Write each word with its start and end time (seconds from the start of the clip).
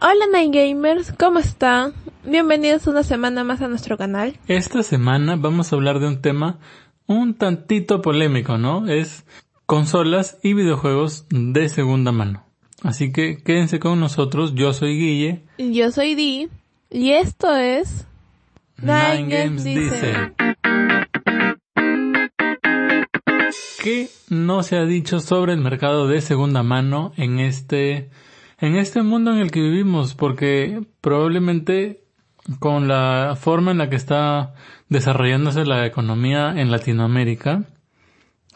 Hola 0.00 0.26
Night 0.30 0.54
Gamers, 0.54 1.12
¿cómo 1.18 1.40
están? 1.40 1.92
Bienvenidos 2.24 2.86
una 2.86 3.02
semana 3.02 3.42
más 3.42 3.60
a 3.62 3.66
nuestro 3.68 3.98
canal. 3.98 4.38
Esta 4.46 4.84
semana 4.84 5.34
vamos 5.34 5.72
a 5.72 5.76
hablar 5.76 5.98
de 5.98 6.06
un 6.06 6.22
tema 6.22 6.60
un 7.08 7.34
tantito 7.34 8.00
polémico, 8.00 8.58
¿no? 8.58 8.86
Es 8.86 9.24
consolas 9.66 10.38
y 10.44 10.54
videojuegos 10.54 11.26
de 11.30 11.68
segunda 11.68 12.12
mano. 12.12 12.46
Así 12.84 13.10
que 13.10 13.38
quédense 13.42 13.80
con 13.80 13.98
nosotros, 13.98 14.54
yo 14.54 14.72
soy 14.72 14.96
Guille. 14.96 15.42
Yo 15.58 15.90
soy 15.90 16.14
Di. 16.14 16.48
Y 16.90 17.10
esto 17.10 17.56
es... 17.56 18.06
Nine 18.80 19.26
Games 19.26 19.64
dice. 19.64 20.32
¿Qué 23.82 24.10
no 24.28 24.62
se 24.62 24.76
ha 24.76 24.84
dicho 24.84 25.18
sobre 25.18 25.54
el 25.54 25.60
mercado 25.60 26.06
de 26.06 26.20
segunda 26.20 26.62
mano 26.62 27.12
en 27.16 27.40
este 27.40 28.10
en 28.60 28.76
este 28.76 29.02
mundo 29.02 29.32
en 29.32 29.38
el 29.38 29.50
que 29.50 29.60
vivimos, 29.60 30.14
porque 30.14 30.82
probablemente 31.00 32.04
con 32.58 32.88
la 32.88 33.36
forma 33.38 33.70
en 33.70 33.78
la 33.78 33.90
que 33.90 33.96
está 33.96 34.54
desarrollándose 34.88 35.64
la 35.64 35.86
economía 35.86 36.54
en 36.56 36.70
Latinoamérica, 36.70 37.64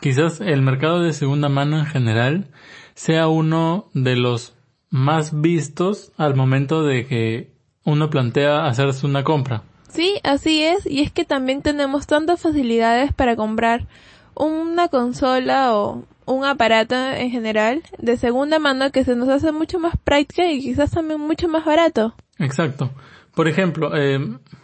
quizás 0.01 0.41
el 0.41 0.63
mercado 0.63 1.01
de 1.01 1.13
segunda 1.13 1.49
mano 1.49 1.79
en 1.79 1.87
general 1.87 2.49
sea 2.95 3.29
uno 3.29 3.91
de 3.95 4.17
los 4.17 4.55
más 4.91 5.41
vistos 5.41 6.13
al 6.17 6.35
momento 6.35 6.83
de 6.83 7.07
que 7.07 7.53
uno 7.85 8.11
plantea 8.11 8.67
hacerse 8.67 9.07
una 9.07 9.25
compra. 9.25 9.63
Sí, 9.89 10.21
así 10.23 10.63
es, 10.63 10.87
y 10.87 11.01
es 11.01 11.13
que 11.13 11.25
también 11.25 11.63
tenemos 11.63 12.07
tantas 12.07 12.41
facilidades 12.41 13.13
para 13.13 13.37
comprar 13.37 13.87
una 14.35 14.89
consola 14.89 15.77
o 15.77 16.05
un 16.25 16.45
aparato 16.45 16.95
en 16.95 17.31
general 17.31 17.83
de 17.99 18.17
segunda 18.17 18.59
mano 18.59 18.91
que 18.93 19.05
se 19.05 19.17
nos 19.17 19.29
hace 19.29 19.53
mucho 19.53 19.79
más 19.79 19.95
práctica 20.03 20.51
y 20.51 20.61
quizás 20.61 20.91
también 20.91 21.21
mucho 21.21 21.49
más 21.49 21.65
barato. 21.65 22.15
Exacto. 22.39 22.91
Por 23.35 23.49
ejemplo, 23.49 23.97
eh, 23.97 24.19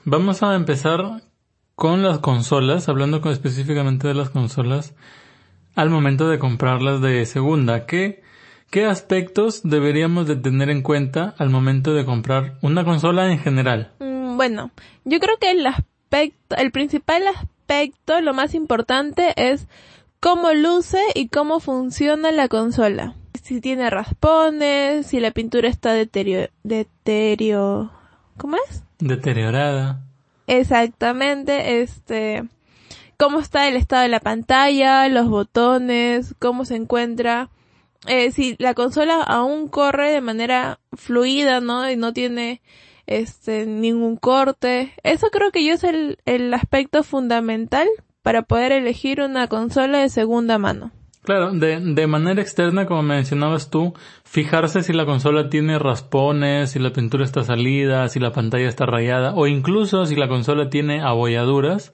vamos 0.04 0.42
a 0.42 0.54
empezar 0.54 1.22
con 1.74 2.02
las 2.02 2.18
consolas, 2.18 2.88
hablando 2.88 3.20
con, 3.20 3.32
específicamente 3.32 4.08
de 4.08 4.14
las 4.14 4.30
consolas, 4.30 4.94
al 5.74 5.90
momento 5.90 6.28
de 6.28 6.38
comprarlas 6.38 7.00
de 7.00 7.24
segunda. 7.24 7.86
¿Qué, 7.86 8.22
¿Qué 8.70 8.84
aspectos 8.84 9.62
deberíamos 9.62 10.26
de 10.26 10.36
tener 10.36 10.70
en 10.70 10.82
cuenta 10.82 11.34
al 11.38 11.50
momento 11.50 11.94
de 11.94 12.04
comprar 12.04 12.58
una 12.62 12.84
consola 12.84 13.30
en 13.30 13.38
general? 13.38 13.92
Mm, 14.00 14.36
bueno, 14.36 14.70
yo 15.04 15.20
creo 15.20 15.38
que 15.38 15.52
el 15.52 15.66
aspecto, 15.66 16.56
el 16.56 16.72
principal 16.72 17.22
aspecto, 17.28 18.20
lo 18.20 18.34
más 18.34 18.54
importante 18.54 19.32
es 19.36 19.68
cómo 20.20 20.52
luce 20.52 21.00
y 21.14 21.28
cómo 21.28 21.60
funciona 21.60 22.32
la 22.32 22.48
consola. 22.48 23.14
Si 23.42 23.60
tiene 23.60 23.88
raspones, 23.88 25.06
si 25.06 25.20
la 25.20 25.30
pintura 25.30 25.68
está 25.68 25.92
deterioro, 25.92 26.52
deterioro, 26.64 27.92
¿cómo 28.36 28.56
es? 28.68 28.82
Deteriorada. 28.98 30.02
Exactamente, 30.46 31.80
este, 31.80 32.44
cómo 33.16 33.40
está 33.40 33.68
el 33.68 33.76
estado 33.76 34.02
de 34.02 34.08
la 34.08 34.20
pantalla, 34.20 35.08
los 35.08 35.28
botones, 35.28 36.34
cómo 36.38 36.64
se 36.64 36.76
encuentra, 36.76 37.50
eh, 38.06 38.32
si 38.32 38.56
la 38.58 38.74
consola 38.74 39.22
aún 39.22 39.68
corre 39.68 40.10
de 40.10 40.20
manera 40.20 40.78
fluida, 40.92 41.60
¿no? 41.60 41.90
Y 41.90 41.96
no 41.96 42.12
tiene, 42.12 42.60
este, 43.06 43.66
ningún 43.66 44.16
corte. 44.16 44.92
Eso 45.02 45.28
creo 45.30 45.50
que 45.50 45.64
yo 45.64 45.74
es 45.74 45.84
el, 45.84 46.18
el 46.26 46.52
aspecto 46.54 47.02
fundamental 47.02 47.88
para 48.22 48.42
poder 48.42 48.72
elegir 48.72 49.20
una 49.20 49.48
consola 49.48 49.98
de 49.98 50.08
segunda 50.08 50.58
mano. 50.58 50.92
Claro, 51.22 51.52
de, 51.52 51.78
de 51.80 52.06
manera 52.06 52.40
externa, 52.40 52.86
como 52.86 53.02
mencionabas 53.02 53.70
tú, 53.70 53.92
fijarse 54.24 54.82
si 54.82 54.92
la 54.92 55.04
consola 55.04 55.50
tiene 55.50 55.78
raspones, 55.78 56.70
si 56.70 56.78
la 56.78 56.90
pintura 56.90 57.24
está 57.24 57.44
salida, 57.44 58.08
si 58.08 58.18
la 58.18 58.32
pantalla 58.32 58.66
está 58.66 58.86
rayada, 58.86 59.34
o 59.34 59.46
incluso 59.46 60.06
si 60.06 60.16
la 60.16 60.28
consola 60.28 60.70
tiene 60.70 61.02
abolladuras, 61.02 61.92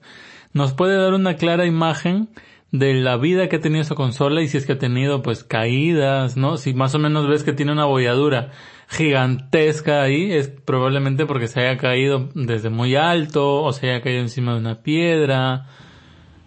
nos 0.53 0.73
puede 0.73 0.95
dar 0.95 1.13
una 1.13 1.35
clara 1.35 1.65
imagen 1.65 2.29
de 2.71 2.93
la 2.93 3.17
vida 3.17 3.49
que 3.49 3.57
ha 3.57 3.61
tenido 3.61 3.81
esa 3.81 3.95
consola 3.95 4.41
y 4.41 4.47
si 4.47 4.57
es 4.57 4.65
que 4.65 4.73
ha 4.73 4.77
tenido 4.77 5.21
pues 5.21 5.43
caídas, 5.43 6.37
¿no? 6.37 6.57
Si 6.57 6.73
más 6.73 6.95
o 6.95 6.99
menos 6.99 7.27
ves 7.27 7.43
que 7.43 7.53
tiene 7.53 7.71
una 7.71 7.83
abolladura 7.83 8.51
gigantesca 8.87 10.01
ahí, 10.01 10.31
es 10.31 10.47
probablemente 10.49 11.25
porque 11.25 11.47
se 11.47 11.61
haya 11.61 11.77
caído 11.77 12.29
desde 12.35 12.69
muy 12.69 12.95
alto 12.95 13.63
o 13.63 13.73
se 13.73 13.89
haya 13.89 14.01
caído 14.01 14.21
encima 14.21 14.53
de 14.53 14.59
una 14.59 14.81
piedra 14.81 15.67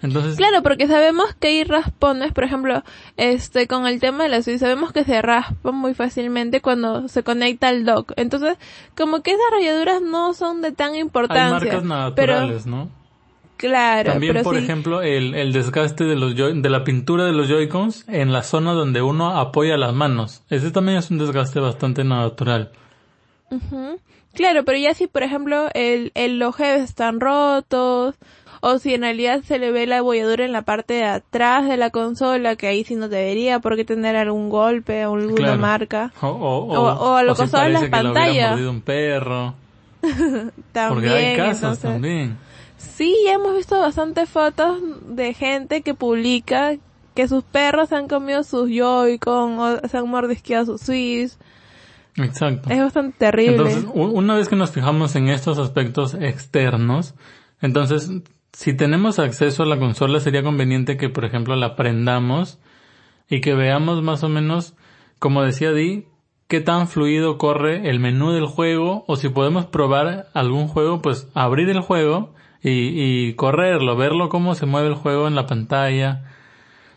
entonces... 0.03 0.37
Claro, 0.37 0.63
porque 0.63 0.87
sabemos 0.87 1.35
que 1.35 1.49
hay 1.49 1.65
raspones, 1.65 2.33
por 2.33 2.45
ejemplo, 2.45 2.83
este, 3.17 3.67
con 3.67 3.87
el 3.87 4.01
tema 4.01 4.25
de 4.25 4.31
la 4.31 4.43
Switch, 4.43 4.59
sabemos 4.59 4.93
que 4.93 5.05
se 5.05 5.21
raspan 5.23 5.75
muy 5.75 5.95
fácilmente 5.95 6.61
cuando 6.61 7.09
se 7.09 7.23
conecta 7.23 7.69
al 7.69 7.85
dock. 7.85 8.13
Entonces, 8.17 8.57
como 8.97 9.23
que 9.23 9.33
esas 9.33 9.51
rayaduras 9.53 10.01
no 10.03 10.35
son 10.35 10.63
de 10.63 10.73
tan 10.73 10.95
importancia. 10.95 11.57
Hay 11.57 11.65
marcas 11.65 11.85
naturales, 11.85 12.67
¿no? 12.67 12.91
Claro. 13.59 14.13
También, 14.13 14.41
por 14.45 14.57
ejemplo, 14.57 15.03
el, 15.03 15.35
el 15.35 15.53
desgaste 15.53 16.05
de 16.05 16.15
los 16.15 16.37
de 16.37 16.71
la 16.71 16.85
pintura 16.85 17.25
de 17.25 17.33
los 17.33 17.49
Joy-Cons 17.49 18.05
en 18.09 18.33
la 18.33 18.45
zona 18.45 18.73
donde 18.73 19.03
uno 19.03 19.37
apoya 19.37 19.77
las 19.77 19.93
manos. 19.93 20.45
Ese 20.49 20.71
también 20.71 20.99
es 20.99 21.11
un 21.11 21.19
desgaste 21.19 21.59
bastante 21.59 22.05
natural. 22.05 22.71
Claro, 24.35 24.65
pero 24.65 24.79
ya 24.79 24.95
si, 24.95 25.09
por 25.09 25.25
ejemplo, 25.25 25.69
el, 25.75 26.13
el 26.15 26.39
los 26.39 26.61
están 26.61 27.19
rotos, 27.19 28.15
o 28.61 28.79
si 28.79 28.95
en 28.95 29.03
realidad 29.03 29.43
se 29.43 29.59
le 29.59 29.73
ve 29.73 29.87
la 29.87 29.99
abolladura 29.99 30.45
en 30.45 30.53
la 30.53 30.63
parte 30.63 30.95
de 30.95 31.05
atrás 31.05 31.69
de 31.69 31.77
la 31.77 31.91
consola, 31.91 32.57
que 32.57 32.67
ahí 32.67 32.85
sí 32.85 32.97
no 32.97 33.09
debería 33.09 33.61
porque 33.61 33.85
tener 33.85 34.17
algún 34.17 34.49
golpe 34.49 35.07
o 35.07 35.15
alguna 35.15 35.57
marca. 35.57 36.13
O, 36.21 36.29
o, 36.29 37.15
a 37.15 37.23
lo 37.23 37.35
que 37.35 37.47
de 37.47 37.69
las 37.71 37.89
pantallas. 37.89 38.61
un 38.61 38.81
perro. 38.81 39.55
también, 40.73 40.95
porque 40.95 41.09
hay 41.09 41.37
casos 41.37 41.79
también. 41.81 42.39
Sí, 42.77 43.15
ya 43.25 43.35
hemos 43.35 43.57
visto 43.57 43.79
bastantes 43.79 44.29
fotos 44.29 44.81
de 45.09 45.35
gente 45.35 45.83
que 45.83 45.95
publica 45.95 46.77
que 47.15 47.27
sus 47.27 47.43
perros 47.43 47.93
han 47.93 48.07
comido 48.07 48.45
sus 48.45 48.71
Joy-Con 48.71 49.59
o 49.59 49.89
se 49.89 49.99
han 49.99 50.09
mordisqueado 50.09 50.67
sus 50.67 50.83
Switch. 50.83 51.33
Exacto. 52.17 52.71
Es 52.71 52.81
bastante 52.81 53.17
terrible. 53.19 53.57
Entonces, 53.57 53.85
una 53.93 54.37
vez 54.37 54.49
que 54.49 54.57
nos 54.57 54.71
fijamos 54.71 55.17
en 55.17 55.29
estos 55.29 55.59
aspectos 55.59 56.15
externos, 56.15 57.15
entonces 57.61 58.11
si 58.53 58.75
tenemos 58.75 59.19
acceso 59.19 59.63
a 59.63 59.67
la 59.67 59.79
consola 59.79 60.21
sería 60.21 60.43
conveniente 60.43 60.97
que 60.97 61.09
por 61.09 61.25
ejemplo 61.25 61.55
la 61.57 61.77
prendamos 61.77 62.59
y 63.29 63.41
que 63.41 63.55
veamos 63.55 64.03
más 64.03 64.25
o 64.25 64.29
menos, 64.29 64.75
como 65.19 65.43
decía 65.43 65.73
Di, 65.73 66.07
qué 66.49 66.61
tan 66.61 66.89
fluido 66.89 67.39
corre 67.39 67.91
el 67.91 68.01
menú 68.01 68.33
del 68.33 68.47
juego 68.47 69.05
o 69.07 69.17
si 69.17 69.29
podemos 69.29 69.67
probar 69.67 70.29
algún 70.33 70.67
juego, 70.67 71.03
pues 71.03 71.29
abrir 71.35 71.69
el 71.69 71.81
juego 71.81 72.35
y, 72.63 72.71
y 73.29 73.35
correrlo, 73.35 73.97
verlo 73.97 74.29
cómo 74.29 74.55
se 74.55 74.67
mueve 74.67 74.89
el 74.89 74.95
juego 74.95 75.29
en 75.29 75.35
la 75.35 75.47
pantalla. 75.47 76.25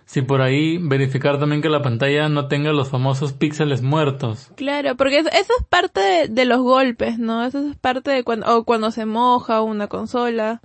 Si 0.05 0.21
por 0.21 0.41
ahí 0.41 0.77
verificar 0.77 1.39
también 1.39 1.61
que 1.61 1.69
la 1.69 1.81
pantalla 1.81 2.27
no 2.27 2.47
tenga 2.47 2.73
los 2.73 2.89
famosos 2.89 3.31
píxeles 3.31 3.81
muertos. 3.81 4.51
Claro, 4.55 4.97
porque 4.97 5.19
eso, 5.19 5.29
es 5.29 5.47
parte 5.69 6.01
de, 6.01 6.27
de, 6.27 6.43
los 6.43 6.59
golpes, 6.59 7.17
¿no? 7.17 7.45
Eso 7.45 7.59
es 7.59 7.77
parte 7.77 8.11
de 8.11 8.23
cuando, 8.25 8.57
o 8.57 8.65
cuando 8.65 8.91
se 8.91 9.05
moja 9.05 9.61
una 9.61 9.87
consola 9.87 10.61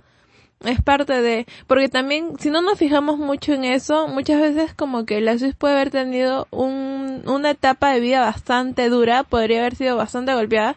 es 0.65 0.81
parte 0.81 1.21
de, 1.21 1.45
porque 1.67 1.89
también, 1.89 2.33
si 2.39 2.49
no 2.49 2.61
nos 2.61 2.79
fijamos 2.79 3.17
mucho 3.17 3.53
en 3.53 3.63
eso, 3.63 4.07
muchas 4.07 4.41
veces 4.41 4.73
como 4.73 5.05
que 5.05 5.21
la 5.21 5.37
Switch 5.37 5.55
puede 5.55 5.75
haber 5.75 5.91
tenido 5.91 6.47
un, 6.51 7.21
una 7.25 7.51
etapa 7.51 7.91
de 7.93 7.99
vida 7.99 8.21
bastante 8.21 8.89
dura, 8.89 9.23
podría 9.23 9.59
haber 9.59 9.75
sido 9.75 9.95
bastante 9.95 10.33
golpeada, 10.33 10.75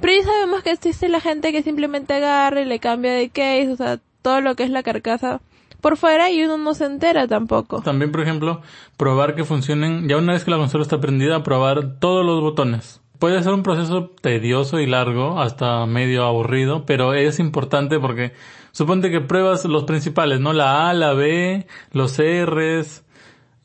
pero 0.00 0.12
ya 0.14 0.24
sabemos 0.24 0.62
que 0.62 0.72
existe 0.72 1.08
la 1.08 1.20
gente 1.20 1.52
que 1.52 1.62
simplemente 1.62 2.14
agarra 2.14 2.60
y 2.60 2.64
le 2.64 2.78
cambia 2.78 3.12
de 3.12 3.30
case, 3.30 3.72
o 3.72 3.76
sea, 3.76 3.98
todo 4.20 4.40
lo 4.40 4.54
que 4.54 4.64
es 4.64 4.70
la 4.70 4.82
carcasa 4.82 5.40
por 5.80 5.96
fuera 5.96 6.30
y 6.30 6.42
uno 6.44 6.58
no 6.58 6.74
se 6.74 6.84
entera 6.84 7.26
tampoco. 7.26 7.82
También, 7.82 8.12
por 8.12 8.20
ejemplo, 8.20 8.62
probar 8.96 9.34
que 9.34 9.44
funcionen, 9.44 10.08
ya 10.08 10.16
una 10.16 10.32
vez 10.32 10.44
que 10.44 10.50
la 10.50 10.56
consola 10.56 10.82
está 10.82 11.00
prendida, 11.00 11.42
probar 11.42 11.98
todos 11.98 12.24
los 12.24 12.40
botones. 12.40 13.00
Puede 13.18 13.42
ser 13.42 13.52
un 13.52 13.62
proceso 13.62 14.10
tedioso 14.20 14.80
y 14.80 14.86
largo, 14.86 15.40
hasta 15.40 15.84
medio 15.86 16.24
aburrido, 16.24 16.86
pero 16.86 17.14
es 17.14 17.38
importante 17.38 17.98
porque 17.98 18.32
suponte 18.72 19.10
que 19.10 19.20
pruebas 19.20 19.64
los 19.64 19.84
principales, 19.84 20.40
¿no? 20.40 20.52
La 20.52 20.90
A, 20.90 20.94
la 20.94 21.14
B, 21.14 21.66
los 21.92 22.18
R's, 22.18 23.04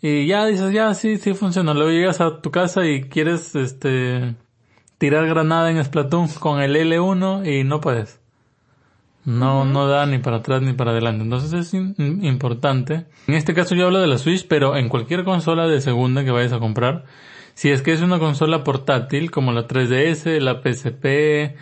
y 0.02 0.28
ya 0.28 0.46
dices, 0.46 0.72
ya, 0.72 0.94
sí, 0.94 1.18
sí 1.18 1.34
funciona. 1.34 1.74
Luego 1.74 1.92
llegas 1.92 2.22
a 2.22 2.42
tu 2.42 2.52
casa 2.52 2.86
y 2.86 3.02
quieres, 3.04 3.56
este, 3.56 4.36
tirar 4.98 5.28
granada 5.28 5.72
en 5.72 5.84
Splatoon 5.84 6.28
con 6.40 6.62
el 6.62 6.76
L1 6.76 7.48
y 7.52 7.64
no 7.64 7.82
puedes. 7.82 8.20
No, 9.26 9.66
no 9.66 9.88
da 9.88 10.06
ni 10.06 10.20
para 10.20 10.38
atrás 10.38 10.62
ni 10.62 10.74
para 10.74 10.92
adelante. 10.92 11.24
Entonces 11.24 11.52
es 11.54 11.74
importante. 11.74 13.06
En 13.28 13.34
este 13.34 13.54
caso 13.54 13.76
yo 13.76 13.88
hablo 13.88 14.00
de 14.00 14.08
la 14.08 14.18
Switch, 14.18 14.48
pero 14.48 14.78
en 14.78 14.88
cualquier 14.88 15.24
consola 15.24 15.68
de 15.68 15.82
segunda 15.82 16.24
que 16.24 16.32
vayas 16.32 16.54
a 16.54 16.60
comprar, 16.60 17.06
si 17.54 17.70
es 17.70 17.82
que 17.82 17.92
es 17.92 18.02
una 18.02 18.20
consola 18.20 18.64
portátil 18.64 19.32
como 19.32 19.52
la 19.52 19.68
3DS, 19.68 20.40
la 20.40 20.62
PSP, 20.62 21.58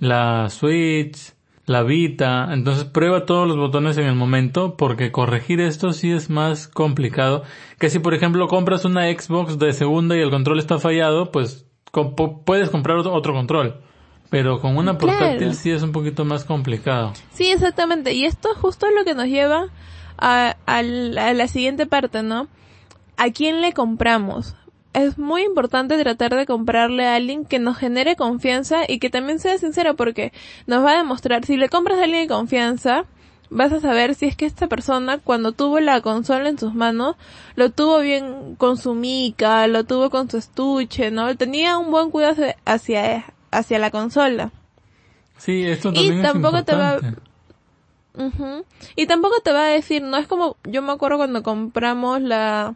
la 0.00 0.50
Switch, 0.50 1.32
la 1.68 1.82
Vita, 1.82 2.48
entonces 2.52 2.84
prueba 2.84 3.26
todos 3.26 3.46
los 3.46 3.56
botones 3.56 3.96
en 3.98 4.06
el 4.06 4.14
momento 4.14 4.76
porque 4.76 5.12
corregir 5.12 5.60
esto 5.60 5.92
sí 5.92 6.10
es 6.10 6.30
más 6.30 6.68
complicado 6.68 7.42
que 7.78 7.90
si 7.90 7.98
por 7.98 8.14
ejemplo 8.14 8.48
compras 8.48 8.84
una 8.84 9.04
Xbox 9.12 9.58
de 9.58 9.72
segunda 9.72 10.16
y 10.16 10.20
el 10.20 10.30
control 10.30 10.58
está 10.58 10.78
fallado, 10.78 11.30
pues 11.30 11.66
puedes 12.44 12.70
comprar 12.70 12.98
otro, 12.98 13.32
control. 13.32 13.80
Pero 14.30 14.60
con 14.60 14.76
una 14.76 14.98
portátil 14.98 15.54
sí 15.54 15.70
es 15.70 15.82
un 15.82 15.92
poquito 15.92 16.24
más 16.24 16.44
complicado. 16.44 17.14
Sí, 17.32 17.50
exactamente. 17.50 18.12
Y 18.12 18.24
esto 18.24 18.50
justo 18.54 18.86
es 18.86 18.94
lo 18.94 19.04
que 19.04 19.14
nos 19.14 19.26
lleva 19.26 19.68
a, 20.18 20.56
a 20.66 20.82
la 20.82 21.48
siguiente 21.48 21.86
parte, 21.86 22.22
¿no? 22.22 22.46
¿A 23.16 23.30
quién 23.30 23.62
le 23.62 23.72
compramos? 23.72 24.54
Es 25.02 25.18
muy 25.18 25.42
importante 25.42 26.00
tratar 26.02 26.34
de 26.34 26.46
comprarle 26.46 27.06
a 27.06 27.16
alguien 27.16 27.44
que 27.44 27.58
nos 27.58 27.76
genere 27.76 28.16
confianza 28.16 28.82
y 28.86 28.98
que 28.98 29.10
también 29.10 29.38
sea 29.38 29.58
sincero 29.58 29.96
porque 29.96 30.32
nos 30.66 30.84
va 30.84 30.92
a 30.92 30.98
demostrar, 30.98 31.44
si 31.44 31.56
le 31.56 31.68
compras 31.68 31.98
a 31.98 32.04
alguien 32.04 32.22
de 32.22 32.34
confianza, 32.34 33.04
vas 33.50 33.72
a 33.72 33.80
saber 33.80 34.14
si 34.14 34.26
es 34.26 34.36
que 34.36 34.46
esta 34.46 34.66
persona 34.66 35.18
cuando 35.18 35.52
tuvo 35.52 35.80
la 35.80 36.00
consola 36.00 36.48
en 36.48 36.58
sus 36.58 36.74
manos, 36.74 37.16
lo 37.56 37.70
tuvo 37.70 38.00
bien 38.00 38.56
con 38.56 38.76
su 38.76 38.94
mica, 38.94 39.66
lo 39.66 39.84
tuvo 39.84 40.10
con 40.10 40.30
su 40.30 40.36
estuche, 40.36 41.10
¿no? 41.10 41.36
Tenía 41.36 41.78
un 41.78 41.90
buen 41.90 42.10
cuidado 42.10 42.44
hacia, 42.64 43.24
hacia 43.50 43.78
la 43.78 43.90
consola. 43.90 44.52
Sí, 45.38 45.64
esto 45.64 45.92
también 45.92 46.18
y 46.18 46.22
tampoco 46.22 46.64
te 46.64 46.74
va 46.74 46.98
Y 48.96 49.06
tampoco 49.06 49.40
te 49.40 49.52
va 49.52 49.66
a 49.66 49.68
decir, 49.68 50.02
no 50.02 50.16
es 50.16 50.26
como, 50.26 50.56
yo 50.64 50.82
me 50.82 50.92
acuerdo 50.92 51.18
cuando 51.18 51.42
compramos 51.42 52.20
la, 52.20 52.74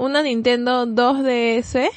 una 0.00 0.22
Nintendo 0.22 0.86
2DS, 0.86 1.90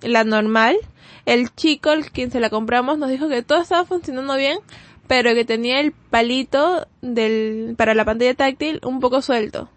la 0.00 0.24
normal. 0.24 0.78
El 1.26 1.54
chico, 1.54 1.92
el 1.92 2.10
quien 2.10 2.30
se 2.30 2.40
la 2.40 2.48
compramos, 2.48 2.96
nos 2.98 3.10
dijo 3.10 3.28
que 3.28 3.42
todo 3.42 3.60
estaba 3.60 3.84
funcionando 3.84 4.34
bien, 4.36 4.58
pero 5.06 5.34
que 5.34 5.44
tenía 5.44 5.78
el 5.80 5.92
palito 5.92 6.88
del, 7.02 7.74
para 7.76 7.94
la 7.94 8.06
pantalla 8.06 8.34
táctil 8.34 8.80
un 8.82 8.98
poco 9.00 9.20
suelto. 9.20 9.68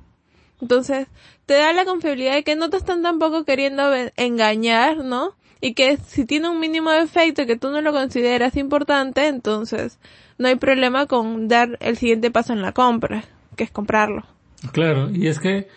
Entonces, 0.61 1.07
te 1.45 1.55
da 1.55 1.73
la 1.73 1.83
confiabilidad 1.83 2.35
de 2.35 2.43
que 2.43 2.55
no 2.55 2.69
te 2.69 2.77
están 2.77 3.03
tampoco 3.03 3.43
queriendo 3.43 3.91
engañar, 4.15 5.03
¿no? 5.03 5.35
Y 5.59 5.73
que 5.73 5.97
si 5.97 6.25
tiene 6.25 6.49
un 6.49 6.61
mínimo 6.61 6.89
de 6.89 7.01
efecto 7.01 7.45
que 7.45 7.57
tú 7.57 7.69
no 7.69 7.81
lo 7.81 7.91
consideras 7.91 8.55
importante, 8.55 9.27
entonces 9.27 9.99
no 10.37 10.47
hay 10.47 10.55
problema 10.55 11.05
con 11.05 11.49
dar 11.49 11.77
el 11.81 11.97
siguiente 11.97 12.31
paso 12.31 12.53
en 12.53 12.61
la 12.61 12.71
compra, 12.71 13.25
que 13.57 13.65
es 13.65 13.71
comprarlo. 13.71 14.23
Claro, 14.71 15.09
y 15.11 15.27
es 15.27 15.39
que 15.39 15.67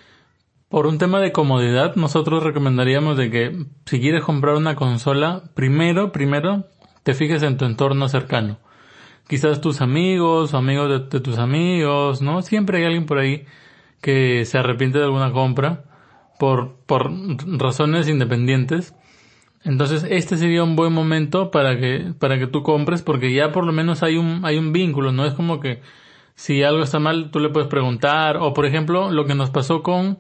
por 0.69 0.87
un 0.87 0.99
tema 0.99 1.21
de 1.21 1.33
comodidad, 1.33 1.95
nosotros 1.97 2.43
recomendaríamos 2.43 3.17
de 3.17 3.31
que 3.31 3.67
si 3.87 4.01
quieres 4.01 4.25
comprar 4.25 4.57
una 4.57 4.75
consola, 4.75 5.45
primero, 5.55 6.11
primero, 6.13 6.65
te 7.03 7.15
fijes 7.15 7.43
en 7.43 7.57
tu 7.57 7.65
entorno 7.65 8.09
cercano. 8.09 8.59
Quizás 9.29 9.61
tus 9.61 9.81
amigos 9.81 10.55
o 10.55 10.57
amigos 10.57 11.11
de, 11.11 11.21
tus 11.21 11.39
amigos, 11.39 12.21
¿no? 12.21 12.43
Siempre 12.43 12.79
hay 12.79 12.85
alguien 12.85 13.07
por 13.07 13.19
ahí 13.19 13.45
que 14.01 14.45
se 14.45 14.59
arrepiente 14.59 14.99
de 14.99 15.05
alguna 15.05 15.33
compra 15.33 15.85
por, 16.39 16.77
por 16.87 17.11
razones 17.59 18.09
independientes. 18.09 18.95
Entonces, 19.65 20.05
este 20.09 20.37
sería 20.37 20.63
un 20.63 20.77
buen 20.77 20.93
momento 20.93 21.51
para 21.51 21.79
que, 21.79 22.13
para 22.19 22.39
que 22.39 22.47
tú 22.47 22.63
compres 22.63 23.03
porque 23.03 23.33
ya 23.33 23.53
por 23.53 23.65
lo 23.65 23.73
menos 23.73 24.03
hay 24.03 24.17
un, 24.17 24.45
hay 24.45 24.59
un 24.59 24.73
vínculo, 24.73 25.13
no 25.13 25.27
es 25.27 25.35
como 25.35 25.59
que 25.61 25.81
si 26.35 26.63
algo 26.63 26.83
está 26.83 26.99
mal 26.99 27.31
tú 27.31 27.41
le 27.41 27.49
puedes 27.49 27.69
preguntar 27.69 28.37
o 28.37 28.53
por 28.53 28.67
ejemplo 28.67 29.11
lo 29.11 29.25
que 29.25 29.35
nos 29.35 29.51
pasó 29.51 29.83
con 29.83 30.19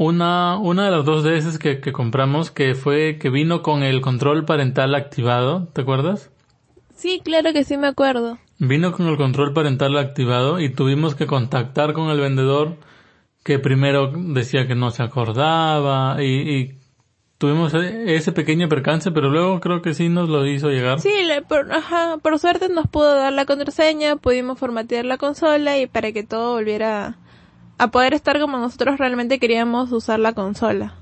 una, 0.00 0.56
una 0.56 0.86
de 0.86 0.90
las 0.92 1.04
dos 1.04 1.22
DS 1.24 1.58
que, 1.58 1.82
que 1.82 1.92
compramos 1.92 2.50
que 2.50 2.74
fue 2.74 3.18
que 3.20 3.28
vino 3.28 3.60
con 3.60 3.82
el 3.82 4.00
control 4.00 4.46
parental 4.46 4.94
activado, 4.94 5.68
¿te 5.74 5.82
acuerdas? 5.82 6.30
Sí, 6.96 7.20
claro 7.22 7.52
que 7.52 7.64
sí 7.64 7.76
me 7.76 7.86
acuerdo. 7.86 8.38
Vino 8.58 8.92
con 8.92 9.08
el 9.08 9.18
control 9.18 9.52
parental 9.52 9.98
activado 9.98 10.58
y 10.58 10.70
tuvimos 10.70 11.14
que 11.14 11.26
contactar 11.26 11.92
con 11.92 12.08
el 12.08 12.18
vendedor 12.18 12.78
que 13.44 13.58
primero 13.58 14.10
decía 14.10 14.66
que 14.66 14.74
no 14.74 14.90
se 14.90 15.02
acordaba 15.02 16.16
y, 16.22 16.50
y 16.50 16.78
tuvimos 17.36 17.74
e, 17.74 18.16
ese 18.16 18.32
pequeño 18.32 18.70
percance, 18.70 19.10
pero 19.10 19.28
luego 19.28 19.60
creo 19.60 19.82
que 19.82 19.92
sí 19.92 20.08
nos 20.08 20.30
lo 20.30 20.46
hizo 20.46 20.70
llegar. 20.70 21.00
Sí, 21.00 21.12
por, 21.46 21.70
ajá, 21.72 22.16
por 22.22 22.38
suerte 22.38 22.70
nos 22.70 22.88
pudo 22.88 23.16
dar 23.16 23.34
la 23.34 23.44
contraseña, 23.44 24.16
pudimos 24.16 24.58
formatear 24.58 25.04
la 25.04 25.18
consola 25.18 25.76
y 25.76 25.86
para 25.86 26.12
que 26.12 26.22
todo 26.22 26.54
volviera 26.54 27.18
a 27.80 27.90
poder 27.90 28.12
estar 28.12 28.38
como 28.38 28.58
nosotros 28.58 28.98
realmente 28.98 29.38
queríamos 29.38 29.90
usar 29.90 30.18
la 30.18 30.34
consola. 30.34 30.94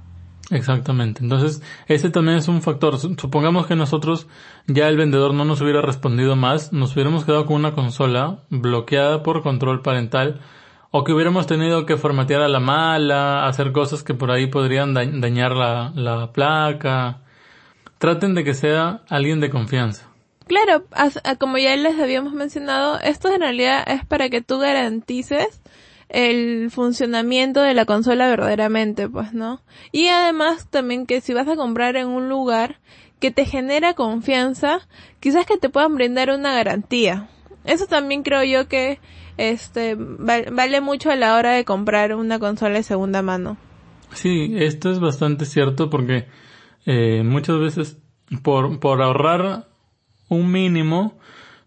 Exactamente. 0.51 1.23
Entonces, 1.25 1.61
ese 1.89 2.09
también 2.09 2.39
es 2.39 2.47
un 2.47 2.63
factor. 2.63 2.97
Supongamos 2.99 3.67
que 3.67 3.75
nosotros 3.75 4.29
ya 4.69 4.89
el 4.89 4.97
vendedor 4.97 5.35
no 5.35 5.45
nos 5.45 5.61
hubiera 5.61 5.83
respondido 5.83 6.37
más, 6.37 6.73
nos 6.73 6.95
hubiéramos 6.95 7.25
quedado 7.25 7.47
con 7.47 7.57
una 7.57 7.75
consola 7.75 8.45
bloqueada 8.49 9.25
por 9.25 9.43
control 9.43 9.83
parental 9.83 10.41
o 10.93 11.03
que 11.03 11.13
hubiéramos 11.13 11.49
tenido 11.49 11.85
que 11.85 11.97
formatear 11.97 12.43
a 12.43 12.49
la 12.49 12.61
mala, 12.61 13.49
hacer 13.49 13.73
cosas 13.73 14.05
que 14.05 14.15
por 14.15 14.31
ahí 14.31 14.47
podrían 14.47 14.95
dañar 14.95 15.57
la, 15.57 15.93
la 15.97 16.33
placa. 16.33 17.23
Traten 17.99 18.37
de 18.37 18.45
que 18.45 18.55
sea 18.55 19.03
alguien 19.09 19.41
de 19.41 19.51
confianza. 19.51 20.09
Claro, 20.47 20.85
como 21.41 21.59
ya 21.59 21.77
les 21.77 21.99
habíamos 21.99 22.35
mencionado, 22.35 23.01
esto 23.01 23.31
en 23.31 23.41
realidad 23.41 23.85
es 23.87 24.07
para 24.07 24.31
que 24.31 24.43
tú 24.43 24.59
garantices 24.61 25.61
el 26.09 26.71
funcionamiento 26.71 27.61
de 27.61 27.75
la 27.75 27.85
consola 27.85 28.29
verdaderamente, 28.29 29.09
pues, 29.09 29.33
¿no? 29.35 29.61
Y 29.93 30.09
además 30.09 30.69
también 30.71 31.07
que 31.07 31.21
si 31.21 31.35
vas 31.35 31.49
a 31.49 31.57
comprar 31.57 31.97
en 31.97 32.09
un 32.09 32.29
lugar 32.29 32.81
que 33.21 33.31
te 33.31 33.45
genera 33.45 33.95
confianza, 33.95 34.81
quizás 35.21 35.45
que 35.47 35.59
te 35.59 35.69
puedan 35.69 35.95
brindar 35.95 36.31
una 36.31 36.55
garantía. 36.55 37.29
Eso 37.65 37.87
también 37.87 38.23
creo 38.23 38.45
yo 38.45 38.69
que 38.69 39.01
este 39.37 39.97
vale 39.99 40.81
mucho 40.81 41.11
a 41.11 41.17
la 41.17 41.37
hora 41.37 41.53
de 41.53 41.65
comprar 41.65 42.15
una 42.15 42.39
consola 42.39 42.75
de 42.75 42.83
segunda 42.83 43.23
mano. 43.23 43.57
Sí, 44.13 44.53
esto 44.57 44.91
es 44.91 45.01
bastante 45.01 45.45
cierto 45.45 45.91
porque 45.91 46.27
eh, 46.87 47.23
muchas 47.25 47.59
veces 47.59 47.99
por, 48.43 48.81
por 48.81 49.03
ahorrar 49.03 49.67
un 50.29 50.51
mínimo 50.51 51.19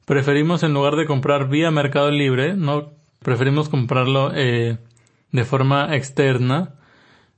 preferimos 0.06 0.64
en 0.64 0.74
lugar 0.74 0.96
de 0.96 1.06
comprar 1.06 1.50
vía 1.50 1.72
Mercado 1.72 2.12
Libre, 2.12 2.56
no 2.56 2.94
preferimos 3.24 3.70
comprarlo 3.70 4.32
eh, 4.34 4.78
de 5.32 5.44
forma 5.44 5.96
externa 5.96 6.76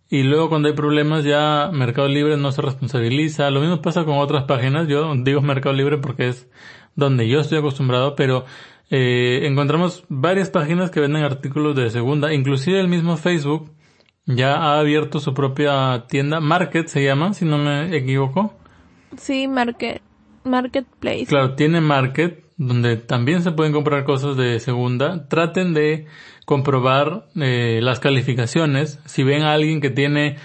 y 0.09 0.23
luego 0.23 0.49
cuando 0.49 0.67
hay 0.67 0.75
problemas 0.75 1.23
ya 1.23 1.69
Mercado 1.73 2.07
Libre 2.07 2.37
no 2.37 2.51
se 2.51 2.61
responsabiliza. 2.61 3.49
Lo 3.49 3.61
mismo 3.61 3.81
pasa 3.81 4.05
con 4.05 4.19
otras 4.19 4.43
páginas. 4.43 4.87
Yo 4.87 5.11
digo 5.15 5.41
Mercado 5.41 5.73
Libre 5.73 5.97
porque 5.97 6.27
es 6.27 6.47
donde 6.95 7.27
yo 7.27 7.39
estoy 7.39 7.57
acostumbrado, 7.57 8.15
pero 8.15 8.45
eh, 8.91 9.47
encontramos 9.47 10.03
varias 10.09 10.49
páginas 10.51 10.91
que 10.91 10.99
venden 10.99 11.23
artículos 11.23 11.75
de 11.75 11.89
segunda, 11.89 12.31
inclusive 12.31 12.79
el 12.79 12.87
mismo 12.87 13.17
Facebook 13.17 13.71
ya 14.25 14.55
ha 14.55 14.79
abierto 14.79 15.19
su 15.19 15.33
propia 15.33 16.05
tienda, 16.07 16.39
Market 16.39 16.87
se 16.87 17.03
llama, 17.03 17.33
si 17.33 17.45
no 17.45 17.57
me 17.57 17.95
equivoco. 17.95 18.53
Sí, 19.17 19.47
Market, 19.47 20.01
Marketplace. 20.43 21.25
Claro, 21.25 21.55
tiene 21.55 21.81
Market 21.81 22.42
donde 22.67 22.97
también 22.97 23.41
se 23.41 23.51
pueden 23.51 23.73
comprar 23.73 24.03
cosas 24.05 24.37
de 24.37 24.59
segunda, 24.59 25.27
traten 25.27 25.73
de 25.73 26.05
comprobar 26.45 27.27
eh, 27.35 27.79
las 27.81 27.99
calificaciones. 27.99 28.99
Si 29.05 29.23
ven 29.23 29.43
a 29.43 29.53
alguien 29.53 29.81
que 29.81 29.89
tiene 29.89 30.37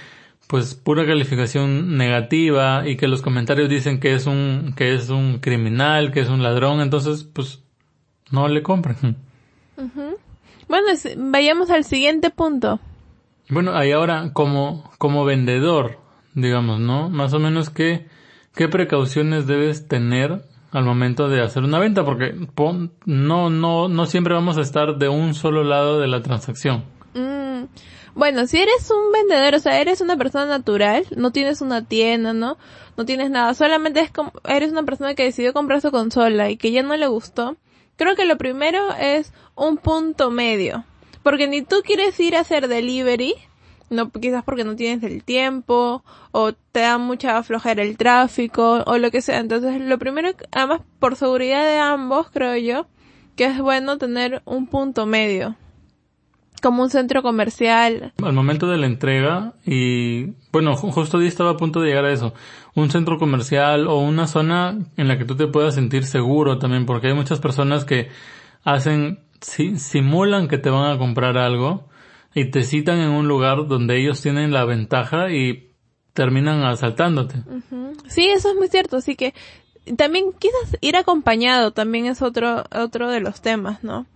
pues 0.46 0.74
pura 0.74 1.04
calificación 1.06 1.98
negativa 1.98 2.88
y 2.88 2.96
que 2.96 3.06
los 3.06 3.20
comentarios 3.20 3.68
dicen 3.68 4.00
que 4.00 4.14
es 4.14 4.26
un 4.26 4.72
que 4.76 4.94
es 4.94 5.10
un 5.10 5.40
criminal, 5.40 6.10
que 6.10 6.20
es 6.20 6.28
un 6.28 6.42
ladrón, 6.42 6.80
entonces 6.80 7.22
pues 7.24 7.62
no 8.30 8.48
le 8.48 8.62
compren. 8.62 9.16
Bueno, 10.68 10.88
vayamos 11.16 11.70
al 11.70 11.84
siguiente 11.84 12.28
punto. 12.28 12.78
Bueno, 13.48 13.74
ahí 13.74 13.90
ahora 13.92 14.34
como 14.34 14.90
como 14.98 15.24
vendedor, 15.24 15.98
digamos, 16.34 16.78
¿no? 16.78 17.08
Más 17.08 17.32
o 17.32 17.38
menos 17.38 17.70
qué 17.70 18.06
qué 18.54 18.68
precauciones 18.68 19.46
debes 19.46 19.88
tener 19.88 20.42
al 20.70 20.84
momento 20.84 21.28
de 21.28 21.42
hacer 21.42 21.62
una 21.62 21.78
venta 21.78 22.04
porque 22.04 22.34
no 23.06 23.50
no 23.50 23.88
no 23.88 24.06
siempre 24.06 24.34
vamos 24.34 24.58
a 24.58 24.60
estar 24.60 24.98
de 24.98 25.08
un 25.08 25.34
solo 25.34 25.64
lado 25.64 26.00
de 26.00 26.08
la 26.08 26.22
transacción. 26.22 26.84
Mm, 27.14 27.64
bueno, 28.14 28.46
si 28.46 28.58
eres 28.58 28.90
un 28.90 29.12
vendedor, 29.12 29.54
o 29.54 29.58
sea, 29.60 29.80
eres 29.80 30.00
una 30.00 30.16
persona 30.16 30.46
natural, 30.46 31.06
no 31.16 31.30
tienes 31.30 31.60
una 31.60 31.84
tienda, 31.84 32.32
¿no? 32.32 32.58
No 32.96 33.04
tienes 33.04 33.30
nada, 33.30 33.54
solamente 33.54 34.00
es 34.00 34.10
como, 34.10 34.32
eres 34.44 34.72
una 34.72 34.82
persona 34.82 35.14
que 35.14 35.24
decidió 35.24 35.52
comprar 35.52 35.80
su 35.80 35.90
consola 35.90 36.50
y 36.50 36.56
que 36.56 36.72
ya 36.72 36.82
no 36.82 36.96
le 36.96 37.06
gustó. 37.06 37.56
Creo 37.96 38.14
que 38.14 38.26
lo 38.26 38.36
primero 38.36 38.92
es 39.00 39.32
un 39.54 39.76
punto 39.76 40.30
medio, 40.30 40.84
porque 41.22 41.48
ni 41.48 41.62
tú 41.62 41.76
quieres 41.84 42.18
ir 42.20 42.36
a 42.36 42.40
hacer 42.40 42.68
delivery, 42.68 43.34
no 43.90 44.10
quizás 44.10 44.44
porque 44.44 44.64
no 44.64 44.76
tienes 44.76 45.02
el 45.02 45.24
tiempo 45.24 46.04
o 46.32 46.52
te 46.52 46.80
da 46.80 46.98
mucha 46.98 47.42
flojera 47.42 47.82
el 47.82 47.96
tráfico 47.96 48.82
o 48.86 48.98
lo 48.98 49.10
que 49.10 49.22
sea. 49.22 49.38
Entonces, 49.38 49.80
lo 49.80 49.98
primero, 49.98 50.30
además 50.52 50.82
por 50.98 51.16
seguridad 51.16 51.64
de 51.64 51.78
ambos, 51.78 52.30
creo 52.30 52.56
yo, 52.56 52.86
que 53.36 53.46
es 53.46 53.58
bueno 53.58 53.98
tener 53.98 54.42
un 54.44 54.66
punto 54.66 55.06
medio, 55.06 55.54
como 56.60 56.82
un 56.82 56.90
centro 56.90 57.22
comercial. 57.22 58.12
Al 58.22 58.32
momento 58.32 58.66
de 58.66 58.78
la 58.78 58.86
entrega 58.86 59.54
y 59.64 60.32
bueno, 60.52 60.76
justo 60.76 61.18
hoy 61.18 61.26
estaba 61.26 61.50
a 61.50 61.56
punto 61.56 61.80
de 61.80 61.88
llegar 61.88 62.04
a 62.04 62.12
eso, 62.12 62.34
un 62.74 62.90
centro 62.90 63.18
comercial 63.18 63.86
o 63.86 63.98
una 63.98 64.26
zona 64.26 64.78
en 64.96 65.08
la 65.08 65.18
que 65.18 65.24
tú 65.24 65.36
te 65.36 65.46
puedas 65.46 65.74
sentir 65.74 66.04
seguro 66.04 66.58
también, 66.58 66.84
porque 66.84 67.08
hay 67.08 67.14
muchas 67.14 67.38
personas 67.38 67.84
que 67.84 68.08
hacen, 68.64 69.20
simulan 69.40 70.48
que 70.48 70.58
te 70.58 70.70
van 70.70 70.90
a 70.90 70.98
comprar 70.98 71.38
algo 71.38 71.87
y 72.34 72.50
te 72.50 72.62
citan 72.62 72.98
en 73.00 73.10
un 73.10 73.28
lugar 73.28 73.66
donde 73.66 74.00
ellos 74.00 74.20
tienen 74.22 74.52
la 74.52 74.64
ventaja 74.64 75.30
y 75.30 75.70
terminan 76.12 76.62
asaltándote. 76.64 77.36
Sí, 78.06 78.26
eso 78.28 78.50
es 78.50 78.56
muy 78.56 78.68
cierto, 78.68 78.96
así 78.96 79.16
que 79.16 79.34
también 79.96 80.32
quizás 80.38 80.76
ir 80.80 80.96
acompañado 80.96 81.72
también 81.72 82.06
es 82.06 82.22
otro, 82.22 82.64
otro 82.74 83.10
de 83.10 83.20
los 83.20 83.40
temas, 83.40 83.82
¿no? 83.84 84.06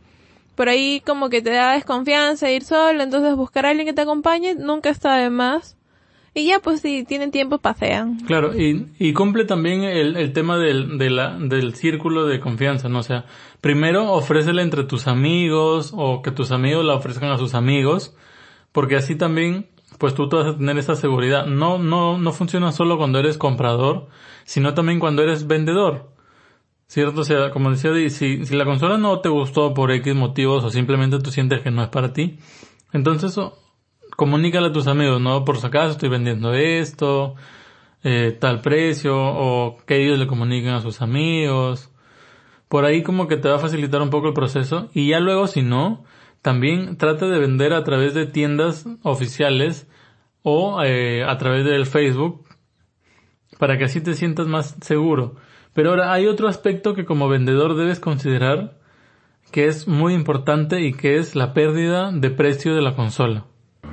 Por 0.54 0.68
ahí 0.68 1.02
como 1.06 1.30
que 1.30 1.40
te 1.40 1.50
da 1.50 1.72
desconfianza 1.72 2.50
ir 2.50 2.64
solo, 2.64 3.02
entonces 3.02 3.34
buscar 3.34 3.64
a 3.64 3.70
alguien 3.70 3.86
que 3.86 3.94
te 3.94 4.02
acompañe 4.02 4.54
nunca 4.54 4.90
está 4.90 5.16
de 5.16 5.30
más. 5.30 5.76
Y 6.34 6.46
ya 6.46 6.60
pues 6.60 6.80
si 6.80 7.04
tienen 7.04 7.30
tiempo 7.30 7.58
pasean. 7.58 8.20
Claro, 8.20 8.58
y, 8.58 8.86
y 8.98 9.12
cumple 9.12 9.44
también 9.44 9.82
el, 9.82 10.16
el 10.16 10.32
tema 10.32 10.56
del, 10.56 10.96
de 10.96 11.10
la, 11.10 11.38
del 11.38 11.74
círculo 11.74 12.24
de 12.26 12.40
confianza, 12.40 12.88
¿no? 12.88 13.00
O 13.00 13.02
sea, 13.02 13.26
primero 13.62 14.12
ofrécela 14.12 14.60
entre 14.60 14.82
tus 14.84 15.06
amigos 15.06 15.92
o 15.96 16.20
que 16.20 16.32
tus 16.32 16.50
amigos 16.50 16.84
la 16.84 16.94
ofrezcan 16.94 17.30
a 17.30 17.38
sus 17.38 17.54
amigos, 17.54 18.14
porque 18.72 18.96
así 18.96 19.14
también, 19.14 19.70
pues 19.98 20.14
tú 20.14 20.28
te 20.28 20.36
vas 20.36 20.46
a 20.48 20.58
tener 20.58 20.76
esa 20.76 20.96
seguridad. 20.96 21.46
No, 21.46 21.78
no, 21.78 22.18
no 22.18 22.32
funciona 22.32 22.72
solo 22.72 22.98
cuando 22.98 23.20
eres 23.20 23.38
comprador, 23.38 24.08
sino 24.44 24.74
también 24.74 24.98
cuando 24.98 25.22
eres 25.22 25.46
vendedor. 25.46 26.10
¿Cierto? 26.88 27.22
O 27.22 27.24
sea, 27.24 27.50
como 27.52 27.70
decía, 27.70 27.92
si, 28.10 28.44
si 28.44 28.56
la 28.56 28.66
consola 28.66 28.98
no 28.98 29.20
te 29.20 29.30
gustó 29.30 29.72
por 29.72 29.92
X 29.92 30.14
motivos 30.14 30.64
o 30.64 30.70
simplemente 30.70 31.20
tú 31.20 31.30
sientes 31.30 31.60
que 31.62 31.70
no 31.70 31.82
es 31.82 31.88
para 31.88 32.12
ti, 32.12 32.38
entonces 32.92 33.38
comunícale 34.16 34.66
a 34.66 34.72
tus 34.72 34.88
amigos, 34.88 35.20
¿no? 35.20 35.44
Por 35.44 35.56
si 35.56 35.68
acaso 35.68 35.92
estoy 35.92 36.08
vendiendo 36.08 36.52
esto, 36.52 37.36
eh, 38.02 38.36
tal 38.38 38.60
precio, 38.60 39.14
o 39.16 39.78
que 39.86 40.02
ellos 40.04 40.18
le 40.18 40.26
comuniquen 40.26 40.74
a 40.74 40.80
sus 40.80 41.00
amigos. 41.00 41.91
Por 42.72 42.86
ahí 42.86 43.02
como 43.02 43.28
que 43.28 43.36
te 43.36 43.50
va 43.50 43.56
a 43.56 43.58
facilitar 43.58 44.00
un 44.00 44.08
poco 44.08 44.28
el 44.28 44.32
proceso. 44.32 44.88
Y 44.94 45.10
ya 45.10 45.20
luego, 45.20 45.46
si 45.46 45.60
no, 45.60 46.04
también 46.40 46.96
trata 46.96 47.26
de 47.26 47.38
vender 47.38 47.74
a 47.74 47.84
través 47.84 48.14
de 48.14 48.24
tiendas 48.24 48.86
oficiales 49.02 49.86
o 50.40 50.82
eh, 50.82 51.22
a 51.22 51.36
través 51.36 51.66
del 51.66 51.84
Facebook 51.84 52.46
para 53.58 53.76
que 53.76 53.84
así 53.84 54.00
te 54.00 54.14
sientas 54.14 54.46
más 54.46 54.74
seguro. 54.80 55.34
Pero 55.74 55.90
ahora 55.90 56.14
hay 56.14 56.26
otro 56.26 56.48
aspecto 56.48 56.94
que 56.94 57.04
como 57.04 57.28
vendedor 57.28 57.76
debes 57.76 58.00
considerar 58.00 58.78
que 59.50 59.66
es 59.66 59.86
muy 59.86 60.14
importante 60.14 60.80
y 60.80 60.94
que 60.94 61.18
es 61.18 61.36
la 61.36 61.52
pérdida 61.52 62.10
de 62.10 62.30
precio 62.30 62.74
de 62.74 62.80
la 62.80 62.96
consola. 62.96 63.44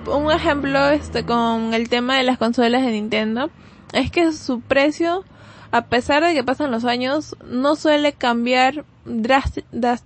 Un 0.07 0.31
ejemplo 0.31 0.87
este 0.87 1.25
con 1.25 1.73
el 1.73 1.89
tema 1.89 2.15
de 2.15 2.23
las 2.23 2.37
consolas 2.37 2.85
de 2.85 2.93
Nintendo 2.93 3.49
es 3.91 4.09
que 4.09 4.31
su 4.31 4.61
precio, 4.61 5.25
a 5.71 5.85
pesar 5.87 6.23
de 6.23 6.33
que 6.33 6.43
pasan 6.43 6.71
los 6.71 6.85
años, 6.85 7.35
no 7.45 7.75
suele 7.75 8.13
cambiar 8.13 8.85
drasti- 9.05 9.63
da- 9.71 9.99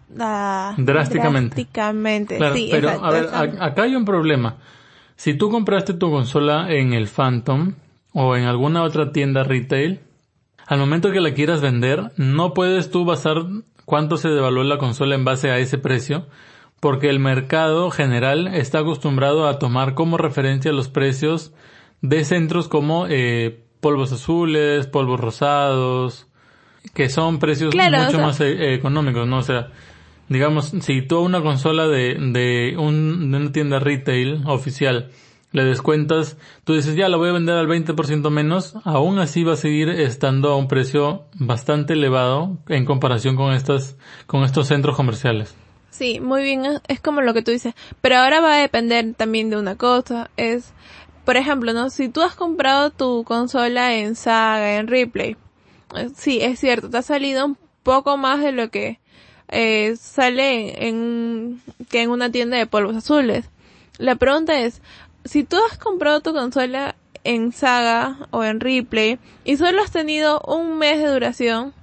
Drásticamente. 0.77 1.55
drásticamente. 1.55 2.37
Claro, 2.37 2.55
sí, 2.55 2.67
pero 2.71 2.87
exacto, 2.89 3.05
a 3.05 3.11
ver, 3.11 3.23
exacto. 3.25 3.63
acá 3.63 3.83
hay 3.83 3.95
un 3.95 4.05
problema. 4.05 4.57
Si 5.15 5.33
tú 5.35 5.49
compraste 5.49 5.93
tu 5.93 6.09
consola 6.11 6.71
en 6.71 6.93
el 6.93 7.07
Phantom 7.07 7.73
o 8.13 8.35
en 8.35 8.45
alguna 8.45 8.83
otra 8.83 9.11
tienda 9.11 9.43
retail, 9.43 9.99
al 10.65 10.79
momento 10.79 11.11
que 11.11 11.21
la 11.21 11.33
quieras 11.33 11.61
vender, 11.61 12.11
no 12.17 12.53
puedes 12.53 12.89
tú 12.91 13.05
basar 13.05 13.43
cuánto 13.85 14.17
se 14.17 14.29
devaluó 14.29 14.63
la 14.63 14.77
consola 14.77 15.15
en 15.15 15.25
base 15.25 15.51
a 15.51 15.57
ese 15.59 15.77
precio, 15.77 16.27
porque 16.79 17.09
el 17.09 17.19
mercado 17.19 17.91
general 17.91 18.47
está 18.47 18.79
acostumbrado 18.79 19.47
a 19.47 19.59
tomar 19.59 19.93
como 19.93 20.17
referencia 20.17 20.71
los 20.73 20.89
precios 20.89 21.53
de 22.01 22.25
centros 22.25 22.67
como 22.67 23.05
eh, 23.07 23.62
polvos 23.83 24.11
azules, 24.11 24.87
polvos 24.87 25.19
rosados, 25.19 26.25
que 26.95 27.09
son 27.09 27.37
precios 27.37 27.71
Claro, 27.71 27.97
mucho 27.97 28.07
o 28.07 28.11
sea- 28.19 28.25
más 28.25 28.41
eh, 28.41 28.73
económicos, 28.73 29.27
¿no? 29.27 29.37
O 29.37 29.43
sea, 29.43 29.67
digamos, 30.29 30.73
si 30.81 31.01
tú 31.03 31.17
a 31.17 31.21
una 31.21 31.41
consola 31.43 31.87
de, 31.87 32.15
de, 32.15 32.75
un, 32.77 33.29
de 33.31 33.37
una 33.37 33.51
tienda 33.51 33.77
retail 33.79 34.41
oficial 34.47 35.11
le 35.51 35.63
descuentas, 35.65 36.35
tú 36.63 36.73
dices, 36.73 36.95
ya 36.95 37.09
la 37.09 37.17
voy 37.17 37.29
a 37.29 37.33
vender 37.33 37.55
al 37.55 37.67
20% 37.67 38.31
menos, 38.31 38.73
aún 38.85 39.19
así 39.19 39.43
va 39.43 39.53
a 39.53 39.57
seguir 39.57 39.87
estando 39.89 40.49
a 40.51 40.55
un 40.57 40.67
precio 40.67 41.25
bastante 41.35 41.93
elevado 41.93 42.57
en 42.69 42.85
comparación 42.85 43.35
con 43.35 43.53
estas, 43.53 43.95
con 44.25 44.43
estos 44.45 44.67
centros 44.67 44.95
comerciales. 44.95 45.53
Sí, 45.91 46.19
muy 46.19 46.41
bien, 46.41 46.65
es- 46.65 46.81
es 46.87 46.99
como 46.99 47.21
lo 47.21 47.35
que 47.35 47.43
tú 47.43 47.51
dices. 47.51 47.75
Pero 48.01 48.15
ahora 48.17 48.41
va 48.41 48.55
a 48.55 48.57
depender 48.61 49.13
también 49.15 49.51
de 49.51 49.57
una 49.57 49.75
cosa, 49.75 50.31
es, 50.37 50.73
por 51.25 51.37
ejemplo, 51.37 51.73
¿no? 51.73 51.89
Si 51.89 52.09
tú 52.09 52.21
has 52.21 52.35
comprado 52.35 52.89
tu 52.89 53.23
consola 53.23 53.93
en 53.95 54.15
Saga, 54.15 54.75
en 54.75 54.87
Replay, 54.87 55.37
eh, 55.95 56.09
sí, 56.15 56.39
es 56.41 56.59
cierto, 56.59 56.89
te 56.89 56.97
ha 56.97 57.01
salido 57.01 57.45
un 57.45 57.57
poco 57.83 58.17
más 58.17 58.41
de 58.41 58.51
lo 58.51 58.69
que 58.69 58.99
eh, 59.49 59.95
sale 59.97 60.87
en, 60.87 61.61
que 61.89 62.01
en 62.01 62.09
una 62.09 62.31
tienda 62.31 62.57
de 62.57 62.65
polvos 62.65 62.95
azules. 62.95 63.45
La 63.97 64.15
pregunta 64.15 64.59
es, 64.59 64.81
si 65.25 65.43
tú 65.43 65.57
has 65.69 65.77
comprado 65.77 66.21
tu 66.21 66.33
consola 66.33 66.95
en 67.23 67.51
Saga 67.51 68.27
o 68.31 68.43
en 68.43 68.59
Replay 68.59 69.19
y 69.45 69.57
solo 69.57 69.81
has 69.81 69.91
tenido 69.91 70.41
un 70.41 70.77
mes 70.77 70.97
de 70.97 71.07
duración, 71.07 71.73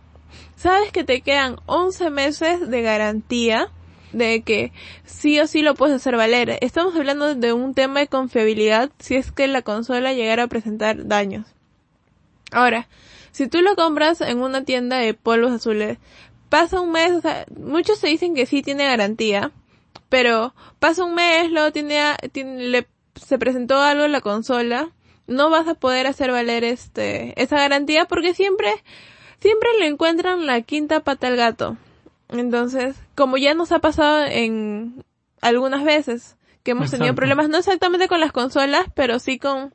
sabes 0.57 0.93
que 0.93 1.05
te 1.05 1.23
quedan 1.23 1.57
11 1.67 2.11
meses 2.11 2.69
de 2.69 2.83
garantía 2.83 3.69
de 4.12 4.43
que 4.43 4.73
sí 5.05 5.38
o 5.40 5.47
sí 5.47 5.62
lo 5.62 5.75
puedes 5.75 5.97
hacer 5.97 6.17
valer. 6.17 6.59
Estamos 6.61 6.95
hablando 6.97 7.35
de 7.35 7.52
un 7.52 7.75
tema 7.75 8.00
de 8.00 8.09
confiabilidad 8.09 8.90
si 8.99 9.17
es 9.17 9.33
que 9.33 9.47
la 9.47 9.62
consola 9.62 10.12
llegara 10.12 10.45
a 10.45 10.49
presentar 10.49 11.07
daños. 11.07 11.47
Ahora, 12.52 12.88
si 13.31 13.47
tú 13.49 13.61
lo 13.62 13.76
compras 13.76 14.21
en 14.21 14.38
una 14.40 14.64
tienda 14.64 14.97
de 14.99 15.14
polvos 15.14 15.52
azules, 15.52 15.99
pasa 16.49 16.81
un 16.81 16.90
mes, 16.93 17.12
o 17.12 17.21
sea, 17.21 17.47
muchos 17.57 18.00
te 18.00 18.09
dicen 18.09 18.35
que 18.35 18.47
sí 18.47 18.62
tiene 18.62 18.85
garantía, 18.85 19.52
pero 20.09 20.55
pasa 20.81 21.05
un 21.05 21.14
mes, 21.14 21.50
luego 21.50 21.71
tiene, 21.73 22.00
tiene- 22.33 22.64
le, 22.69 22.87
se 23.14 23.38
presentó 23.38 23.81
algo 23.81 24.05
en 24.05 24.12
la 24.12 24.21
consola, 24.21 24.90
no 25.29 25.49
vas 25.49 25.69
a 25.69 25.75
poder 25.75 26.09
hacer 26.09 26.33
valer 26.33 26.64
este, 26.64 27.40
esa 27.40 27.57
garantía 27.57 28.07
porque 28.07 28.35
siempre, 28.35 28.73
siempre 29.40 29.69
le 29.79 29.87
encuentran 29.87 30.45
la 30.47 30.61
quinta 30.62 31.00
pata 31.00 31.29
al 31.29 31.37
gato. 31.37 31.76
Entonces, 32.31 32.97
como 33.15 33.37
ya 33.37 33.55
nos 33.55 33.73
ha 33.73 33.81
pasado 33.81 34.25
en 34.25 35.05
algunas 35.41 35.85
veces 35.85 36.37
que 36.63 36.73
hemos 36.73 36.91
tenido 36.91 37.15
problemas, 37.15 37.49
no 37.49 37.59
exactamente 37.59 38.09
con 38.09 38.21
las 38.21 38.33
consolas, 38.33 38.87
pero 38.95 39.19
sí 39.19 39.39
con, 39.39 39.75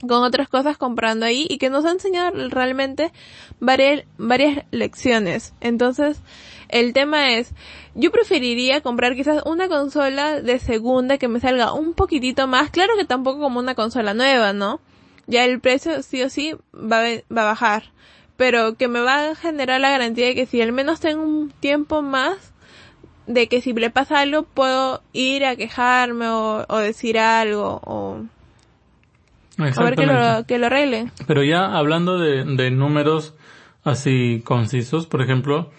con 0.00 0.22
otras 0.22 0.48
cosas 0.48 0.78
comprando 0.78 1.26
ahí 1.26 1.46
y 1.48 1.58
que 1.58 1.70
nos 1.70 1.84
ha 1.84 1.90
enseñado 1.90 2.48
realmente 2.48 3.12
varias, 3.60 4.04
varias 4.16 4.64
lecciones. 4.70 5.54
Entonces, 5.60 6.20
el 6.68 6.92
tema 6.92 7.34
es, 7.34 7.52
yo 7.94 8.10
preferiría 8.10 8.80
comprar 8.80 9.14
quizás 9.14 9.42
una 9.44 9.68
consola 9.68 10.40
de 10.40 10.58
segunda 10.58 11.18
que 11.18 11.28
me 11.28 11.40
salga 11.40 11.72
un 11.72 11.94
poquitito 11.94 12.46
más, 12.48 12.70
claro 12.70 12.96
que 12.96 13.04
tampoco 13.04 13.40
como 13.40 13.60
una 13.60 13.74
consola 13.74 14.14
nueva, 14.14 14.52
¿no? 14.52 14.80
Ya 15.26 15.44
el 15.44 15.60
precio 15.60 16.02
sí 16.02 16.22
o 16.22 16.30
sí 16.30 16.54
va, 16.74 17.02
va 17.34 17.42
a 17.42 17.44
bajar, 17.44 17.93
pero 18.36 18.76
que 18.76 18.88
me 18.88 19.00
va 19.00 19.30
a 19.30 19.34
generar 19.34 19.80
la 19.80 19.90
garantía 19.90 20.26
de 20.26 20.34
que 20.34 20.46
si 20.46 20.60
al 20.60 20.72
menos 20.72 21.00
tengo 21.00 21.22
un 21.22 21.50
tiempo 21.60 22.02
más, 22.02 22.52
de 23.26 23.48
que 23.48 23.60
si 23.60 23.72
le 23.72 23.90
pasa 23.90 24.20
algo 24.20 24.42
puedo 24.42 25.02
ir 25.12 25.44
a 25.44 25.56
quejarme 25.56 26.28
o, 26.28 26.66
o 26.68 26.78
decir 26.78 27.18
algo 27.18 27.80
o 27.84 28.22
a 29.58 29.84
ver 29.84 29.96
que 29.96 30.06
lo, 30.06 30.46
que 30.46 30.58
lo 30.58 30.66
arreglen. 30.66 31.12
Pero 31.26 31.42
ya 31.42 31.76
hablando 31.76 32.18
de, 32.18 32.44
de 32.44 32.70
números 32.70 33.34
así 33.84 34.42
concisos, 34.44 35.06
por 35.06 35.22
ejemplo, 35.22 35.70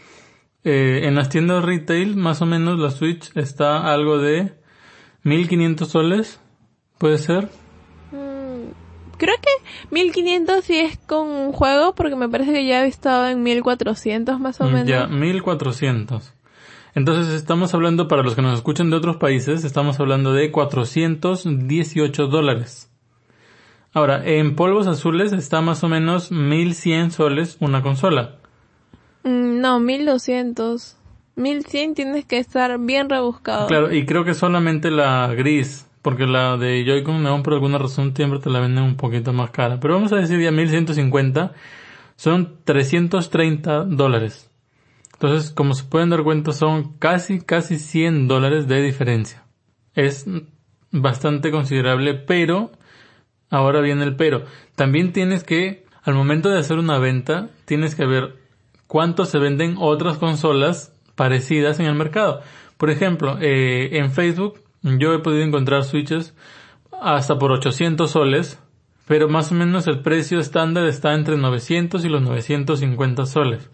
eh, 0.63 1.01
en 1.03 1.15
las 1.15 1.29
tiendas 1.29 1.63
retail, 1.63 2.15
más 2.15 2.41
o 2.41 2.45
menos 2.45 2.79
la 2.79 2.91
Switch 2.91 3.35
está 3.35 3.93
algo 3.93 4.19
de 4.19 4.53
1500 5.24 5.89
soles, 5.89 6.39
puede 6.97 7.17
ser. 7.17 7.50
Creo 9.17 9.36
que 9.41 9.93
1500 9.95 10.63
sí 10.63 10.77
es 10.79 10.98
con 10.98 11.27
un 11.27 11.51
juego 11.51 11.95
porque 11.95 12.15
me 12.15 12.29
parece 12.29 12.51
que 12.53 12.65
ya 12.65 12.86
he 12.86 12.88
estado 12.88 13.27
en 13.27 13.43
1400 13.43 14.39
más 14.39 14.60
o 14.62 14.65
menos. 14.65 14.84
Mm, 14.86 14.88
Ya, 14.88 15.07
1400. 15.07 16.34
Entonces 16.95 17.34
estamos 17.34 17.74
hablando, 17.74 18.07
para 18.07 18.24
los 18.24 18.36
que 18.36 18.41
nos 18.41 18.55
escuchan 18.55 18.89
de 18.89 18.95
otros 18.95 19.17
países, 19.17 19.65
estamos 19.65 20.00
hablando 20.00 20.34
de 20.34 20.50
418 20.51 22.27
dólares. 22.27 22.89
Ahora, 23.93 24.25
en 24.25 24.55
polvos 24.55 24.88
azules 24.88 25.31
está 25.34 25.62
más 25.62 25.84
o 25.84 25.89
menos 25.89 26.31
1100 26.31 27.12
soles 27.12 27.57
una 27.60 27.81
consola. 27.81 28.36
Mm, 29.24 29.60
No, 29.62 29.79
1200. 29.79 30.98
1100 31.38 31.95
tienes 31.95 32.25
que 32.25 32.38
estar 32.38 32.77
bien 32.79 33.10
rebuscado. 33.10 33.67
Claro, 33.67 33.93
y 33.93 34.05
creo 34.05 34.24
que 34.24 34.34
solamente 34.34 34.89
la 34.89 35.34
gris, 35.36 35.84
porque 36.05 36.27
la 36.27 36.55
de 36.55 36.85
Joy-Con 36.85 37.24
Neon 37.24 37.41
por 37.41 37.53
alguna 37.53 37.79
razón 37.79 38.15
siempre 38.15 38.38
te 38.38 38.51
la 38.51 38.59
venden 38.59 38.83
un 38.83 38.95
poquito 38.95 39.33
más 39.33 39.50
cara. 39.50 39.79
Pero 39.79 39.95
vamos 39.95 40.13
a 40.13 40.17
decir 40.17 40.39
ya 40.39 40.51
1150, 40.51 41.53
son 42.15 42.57
330 42.63 43.85
dólares. 43.85 44.51
Entonces, 45.13 45.50
como 45.50 45.74
se 45.74 45.83
pueden 45.85 46.12
dar 46.12 46.21
cuenta, 46.21 46.51
son 46.51 46.93
casi, 47.00 47.41
casi 47.41 47.79
100 47.79 48.27
dólares 48.27 48.67
de 48.67 48.83
diferencia. 48.83 49.45
Es 49.95 50.27
bastante 50.91 51.50
considerable, 51.50 52.13
pero, 52.13 52.71
ahora 53.50 53.81
viene 53.81 54.03
el 54.03 54.15
pero. 54.15 54.45
También 54.75 55.12
tienes 55.12 55.43
que, 55.43 55.88
al 56.03 56.13
momento 56.13 56.50
de 56.50 56.59
hacer 56.59 56.77
una 56.77 57.00
venta, 57.00 57.50
tienes 57.65 57.95
que 57.95 58.05
ver 58.05 58.35
cuánto 58.85 59.25
se 59.25 59.39
venden 59.39 59.77
otras 59.79 60.19
consolas 60.19 60.93
parecidas 61.15 61.79
en 61.79 61.88
el 61.88 61.95
mercado. 61.95 62.41
Por 62.77 62.91
ejemplo, 62.91 63.39
eh, 63.41 63.97
en 63.97 64.12
Facebook 64.12 64.64
yo 64.85 65.13
he 65.13 65.19
podido 65.19 65.43
encontrar 65.43 65.83
switches 65.83 66.33
hasta 67.01 67.37
por 67.37 67.51
800 67.51 68.09
soles 68.09 68.59
pero 69.07 69.29
más 69.29 69.51
o 69.51 69.55
menos 69.55 69.87
el 69.87 69.99
precio 69.99 70.39
estándar 70.39 70.85
está 70.85 71.13
entre 71.13 71.37
900 71.37 72.03
y 72.05 72.09
los 72.09 72.21
950 72.23 73.25
soles. 73.25 73.69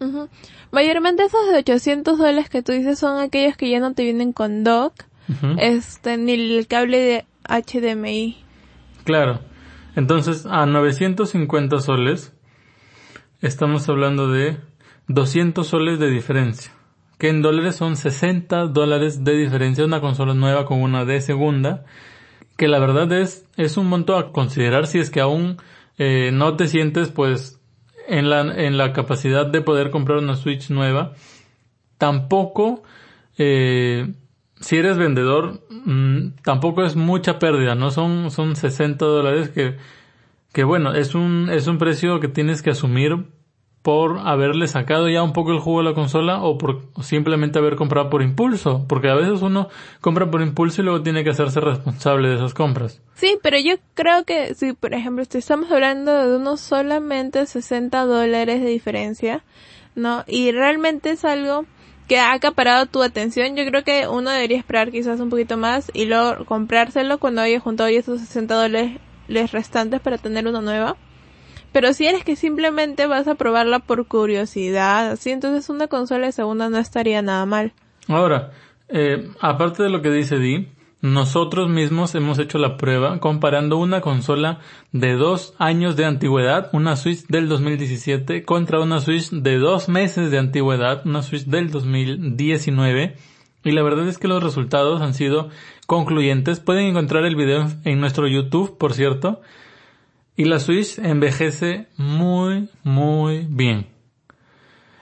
Mayormente 0.70 1.24
esos 1.24 1.46
de 1.50 1.58
800 1.58 2.18
dólares 2.18 2.50
que 2.50 2.62
tú 2.62 2.72
dices 2.72 2.98
son 2.98 3.18
aquellos 3.18 3.56
que 3.56 3.70
ya 3.70 3.80
no 3.80 3.94
te 3.94 4.04
vienen 4.04 4.32
con 4.32 4.62
dock, 4.62 4.92
este, 5.58 6.18
ni 6.18 6.32
el 6.32 6.66
cable 6.66 6.98
de 6.98 7.24
HDMI. 7.48 8.36
Claro. 9.04 9.40
Entonces, 9.96 10.46
a 10.46 10.66
950 10.66 11.80
soles, 11.80 12.32
estamos 13.40 13.88
hablando 13.88 14.30
de 14.30 14.58
200 15.08 15.66
soles 15.66 15.98
de 15.98 16.10
diferencia. 16.10 16.72
Que 17.22 17.28
en 17.28 17.40
dólares 17.40 17.76
son 17.76 17.94
60 17.94 18.66
dólares 18.66 19.22
de 19.22 19.36
diferencia 19.36 19.84
una 19.84 20.00
consola 20.00 20.34
nueva 20.34 20.66
con 20.66 20.82
una 20.82 21.04
de 21.04 21.20
segunda. 21.20 21.84
Que 22.56 22.66
la 22.66 22.80
verdad 22.80 23.12
es, 23.12 23.46
es 23.56 23.76
un 23.76 23.86
monto 23.86 24.16
a 24.16 24.32
considerar 24.32 24.88
si 24.88 24.98
es 24.98 25.08
que 25.08 25.20
aún 25.20 25.56
eh, 25.98 26.30
no 26.32 26.56
te 26.56 26.66
sientes 26.66 27.10
pues 27.10 27.60
en 28.08 28.28
la, 28.28 28.40
en 28.40 28.76
la 28.76 28.92
capacidad 28.92 29.46
de 29.46 29.60
poder 29.60 29.92
comprar 29.92 30.18
una 30.18 30.34
Switch 30.34 30.68
nueva. 30.70 31.12
Tampoco, 31.96 32.82
eh, 33.38 34.12
si 34.58 34.78
eres 34.78 34.98
vendedor, 34.98 35.62
mm, 35.70 36.30
tampoco 36.42 36.82
es 36.82 36.96
mucha 36.96 37.38
pérdida, 37.38 37.76
¿no? 37.76 37.92
Son, 37.92 38.32
son 38.32 38.56
60 38.56 39.04
dólares 39.04 39.48
que, 39.48 39.76
que 40.52 40.64
bueno, 40.64 40.92
es 40.92 41.14
un, 41.14 41.50
es 41.52 41.68
un 41.68 41.78
precio 41.78 42.18
que 42.18 42.26
tienes 42.26 42.62
que 42.62 42.70
asumir 42.70 43.26
por 43.82 44.20
haberle 44.20 44.68
sacado 44.68 45.08
ya 45.08 45.22
un 45.24 45.32
poco 45.32 45.50
el 45.50 45.58
jugo 45.58 45.80
a 45.80 45.82
la 45.82 45.94
consola 45.94 46.42
o 46.42 46.56
por 46.56 46.82
simplemente 47.02 47.58
haber 47.58 47.74
comprado 47.74 48.10
por 48.10 48.22
impulso, 48.22 48.86
porque 48.88 49.08
a 49.08 49.14
veces 49.14 49.42
uno 49.42 49.68
compra 50.00 50.30
por 50.30 50.40
impulso 50.40 50.80
y 50.80 50.84
luego 50.84 51.02
tiene 51.02 51.24
que 51.24 51.30
hacerse 51.30 51.60
responsable 51.60 52.28
de 52.28 52.36
esas 52.36 52.54
compras. 52.54 53.00
Sí, 53.14 53.38
pero 53.42 53.58
yo 53.58 53.74
creo 53.94 54.24
que 54.24 54.54
si, 54.54 54.72
por 54.72 54.94
ejemplo, 54.94 55.24
si 55.28 55.38
estamos 55.38 55.70
hablando 55.70 56.12
de 56.12 56.36
unos 56.36 56.60
solamente 56.60 57.44
60 57.44 58.04
dólares 58.04 58.62
de 58.62 58.68
diferencia, 58.68 59.42
¿no? 59.96 60.24
Y 60.28 60.52
realmente 60.52 61.10
es 61.10 61.24
algo 61.24 61.64
que 62.06 62.18
ha 62.18 62.32
acaparado 62.32 62.86
tu 62.86 63.02
atención, 63.02 63.56
yo 63.56 63.64
creo 63.66 63.82
que 63.82 64.06
uno 64.06 64.30
debería 64.30 64.58
esperar 64.58 64.92
quizás 64.92 65.18
un 65.18 65.30
poquito 65.30 65.56
más 65.56 65.90
y 65.92 66.04
luego 66.04 66.44
comprárselo 66.44 67.18
cuando 67.18 67.42
haya 67.42 67.58
juntado 67.58 67.88
esos 67.88 68.20
60 68.20 68.54
dólares 68.54 69.00
restantes 69.50 70.00
para 70.00 70.18
tener 70.18 70.46
una 70.46 70.60
nueva. 70.60 70.96
Pero 71.72 71.92
si 71.94 72.06
eres 72.06 72.24
que 72.24 72.36
simplemente 72.36 73.06
vas 73.06 73.26
a 73.28 73.34
probarla 73.34 73.80
por 73.80 74.06
curiosidad, 74.06 75.12
así, 75.12 75.30
entonces 75.30 75.68
una 75.68 75.88
consola 75.88 76.26
de 76.26 76.32
segunda 76.32 76.68
no 76.68 76.78
estaría 76.78 77.22
nada 77.22 77.46
mal. 77.46 77.72
Ahora, 78.08 78.52
eh, 78.88 79.30
aparte 79.40 79.82
de 79.82 79.88
lo 79.88 80.02
que 80.02 80.10
dice 80.10 80.38
Di, 80.38 80.68
nosotros 81.02 81.68
mismos 81.68 82.14
hemos 82.14 82.38
hecho 82.38 82.58
la 82.58 82.76
prueba 82.76 83.18
comparando 83.18 83.76
una 83.76 84.00
consola 84.00 84.60
de 84.92 85.14
dos 85.14 85.54
años 85.58 85.96
de 85.96 86.04
antigüedad, 86.04 86.70
una 86.72 86.94
Switch 86.94 87.26
del 87.26 87.48
2017, 87.48 88.44
contra 88.44 88.78
una 88.78 89.00
Switch 89.00 89.30
de 89.30 89.58
dos 89.58 89.88
meses 89.88 90.30
de 90.30 90.38
antigüedad, 90.38 91.02
una 91.04 91.22
Switch 91.22 91.46
del 91.46 91.70
2019. 91.70 93.16
Y 93.64 93.70
la 93.72 93.82
verdad 93.82 94.06
es 94.08 94.18
que 94.18 94.28
los 94.28 94.44
resultados 94.44 95.02
han 95.02 95.14
sido 95.14 95.48
concluyentes. 95.86 96.60
Pueden 96.60 96.86
encontrar 96.86 97.24
el 97.24 97.34
video 97.34 97.66
en 97.84 98.00
nuestro 98.00 98.28
YouTube, 98.28 98.78
por 98.78 98.92
cierto. 98.92 99.40
Y 100.36 100.44
la 100.44 100.58
Switch 100.58 100.98
envejece 100.98 101.88
muy, 101.96 102.68
muy 102.82 103.46
bien. 103.48 103.86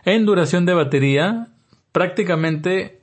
En 0.05 0.27
duración 0.27 0.67
de 0.67 0.75
batería, 0.75 1.49
prácticamente 1.93 3.01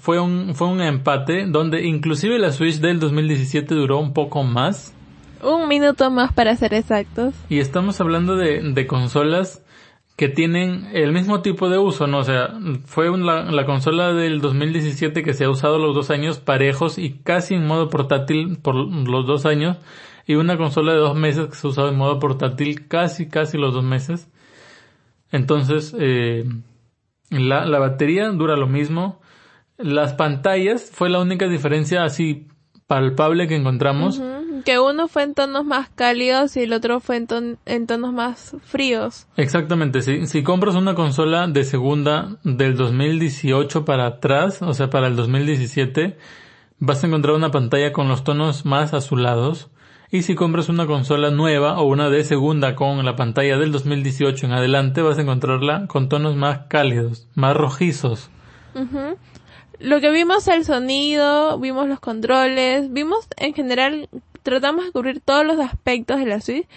fue 0.00 0.20
un, 0.20 0.54
fue 0.54 0.68
un 0.68 0.80
empate 0.80 1.46
donde 1.46 1.84
inclusive 1.84 2.38
la 2.38 2.52
Switch 2.52 2.76
del 2.76 3.00
2017 3.00 3.74
duró 3.74 3.98
un 3.98 4.12
poco 4.12 4.42
más. 4.42 4.94
Un 5.42 5.68
minuto 5.68 6.10
más 6.10 6.32
para 6.32 6.56
ser 6.56 6.72
exactos. 6.72 7.34
Y 7.48 7.58
estamos 7.58 8.00
hablando 8.00 8.36
de, 8.36 8.60
de 8.62 8.86
consolas 8.86 9.62
que 10.16 10.28
tienen 10.28 10.88
el 10.94 11.12
mismo 11.12 11.42
tipo 11.42 11.68
de 11.68 11.76
uso, 11.76 12.06
¿no? 12.06 12.18
O 12.18 12.24
sea, 12.24 12.54
fue 12.86 13.16
la, 13.18 13.42
la 13.50 13.66
consola 13.66 14.14
del 14.14 14.40
2017 14.40 15.22
que 15.22 15.34
se 15.34 15.44
ha 15.44 15.50
usado 15.50 15.78
los 15.78 15.94
dos 15.94 16.10
años 16.10 16.38
parejos 16.38 16.96
y 16.96 17.18
casi 17.22 17.54
en 17.54 17.66
modo 17.66 17.90
portátil 17.90 18.56
por 18.62 18.74
los 18.74 19.26
dos 19.26 19.44
años 19.44 19.76
y 20.26 20.34
una 20.34 20.56
consola 20.56 20.92
de 20.92 20.98
dos 20.98 21.16
meses 21.16 21.46
que 21.48 21.54
se 21.54 21.66
usado 21.68 21.88
en 21.88 21.96
modo 21.96 22.18
portátil 22.18 22.88
casi, 22.88 23.28
casi 23.28 23.56
los 23.58 23.72
dos 23.72 23.84
meses. 23.84 24.28
Entonces, 25.32 25.94
eh, 25.98 26.44
la, 27.30 27.64
la 27.66 27.78
batería 27.78 28.28
dura 28.30 28.56
lo 28.56 28.66
mismo. 28.66 29.20
Las 29.78 30.14
pantallas 30.14 30.90
fue 30.92 31.10
la 31.10 31.20
única 31.20 31.46
diferencia 31.48 32.04
así 32.04 32.46
palpable 32.86 33.48
que 33.48 33.56
encontramos. 33.56 34.22
Que 34.64 34.78
uno 34.78 35.06
fue 35.08 35.24
en 35.24 35.34
tonos 35.34 35.64
más 35.64 35.90
cálidos 35.90 36.56
y 36.56 36.62
el 36.62 36.72
otro 36.72 37.00
fue 37.00 37.16
en, 37.16 37.26
ton- 37.26 37.58
en 37.66 37.86
tonos 37.86 38.12
más 38.12 38.56
fríos. 38.64 39.26
Exactamente, 39.36 40.02
si, 40.02 40.26
si 40.26 40.42
compras 40.42 40.74
una 40.76 40.94
consola 40.94 41.46
de 41.46 41.64
segunda 41.64 42.36
del 42.42 42.76
2018 42.76 43.84
para 43.84 44.06
atrás, 44.06 44.62
o 44.62 44.72
sea, 44.72 44.88
para 44.88 45.08
el 45.08 45.16
2017, 45.16 46.16
vas 46.78 47.02
a 47.02 47.06
encontrar 47.06 47.34
una 47.34 47.50
pantalla 47.50 47.92
con 47.92 48.08
los 48.08 48.24
tonos 48.24 48.64
más 48.64 48.94
azulados. 48.94 49.68
Y 50.10 50.22
si 50.22 50.34
compras 50.34 50.68
una 50.68 50.86
consola 50.86 51.30
nueva 51.30 51.80
o 51.80 51.84
una 51.86 52.10
de 52.10 52.22
segunda 52.22 52.76
con 52.76 53.04
la 53.04 53.16
pantalla 53.16 53.58
del 53.58 53.72
2018 53.72 54.46
en 54.46 54.52
adelante, 54.52 55.02
vas 55.02 55.18
a 55.18 55.22
encontrarla 55.22 55.86
con 55.88 56.08
tonos 56.08 56.36
más 56.36 56.66
cálidos, 56.68 57.26
más 57.34 57.56
rojizos. 57.56 58.30
Lo 59.80 60.00
que 60.00 60.10
vimos 60.10 60.46
el 60.48 60.64
sonido, 60.64 61.58
vimos 61.58 61.88
los 61.88 62.00
controles, 62.00 62.92
vimos 62.92 63.26
en 63.36 63.52
general, 63.52 64.08
tratamos 64.42 64.86
de 64.86 64.92
cubrir 64.92 65.20
todos 65.20 65.44
los 65.44 65.58
aspectos 65.58 66.18
de 66.18 66.26
la 66.26 66.40
suite 66.40 66.68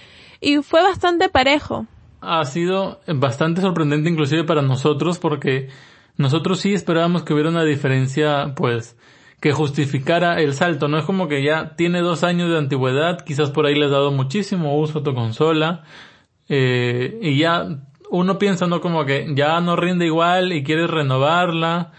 y 0.42 0.58
fue 0.58 0.82
bastante 0.82 1.30
parejo. 1.30 1.86
ha 2.22 2.44
sido 2.46 3.00
bastante 3.08 3.62
sorprendente 3.62 4.10
inclusive 4.10 4.44
para 4.44 4.62
nosotros 4.62 5.20
porque 5.20 5.70
nosotros 6.18 6.60
sí 6.60 6.74
esperábamos 6.74 7.24
que 7.24 7.34
hubiera 7.34 7.50
una 7.50 7.64
diferencia 7.64 8.54
pues 8.56 8.98
que 9.40 9.54
justificara 9.54 10.42
el 10.42 10.54
salto. 10.54 10.88
No 10.88 10.98
es 10.98 11.06
como 11.06 11.28
que 11.28 11.44
ya 11.44 11.76
tiene 11.76 12.02
dos 12.02 12.24
años 12.24 12.50
de 12.50 12.58
antigüedad, 12.58 13.22
quizás 13.22 13.52
por 13.52 13.66
ahí 13.66 13.76
le 13.76 13.86
has 13.86 13.92
dado 13.92 14.12
muchísimo 14.12 14.78
uso 14.78 15.00
a 15.00 15.04
tu 15.04 15.14
consola 15.14 15.84
eh, 16.50 17.20
y 17.22 17.38
ya 17.38 17.68
uno 18.10 18.40
piensa 18.40 18.68
no 18.68 18.82
como 18.82 19.06
que 19.06 19.28
ya 19.36 19.60
no 19.62 19.76
rinde 19.76 20.06
igual 20.06 20.52
y 20.52 20.64
quieres 20.64 20.90
renovarla 20.90 21.92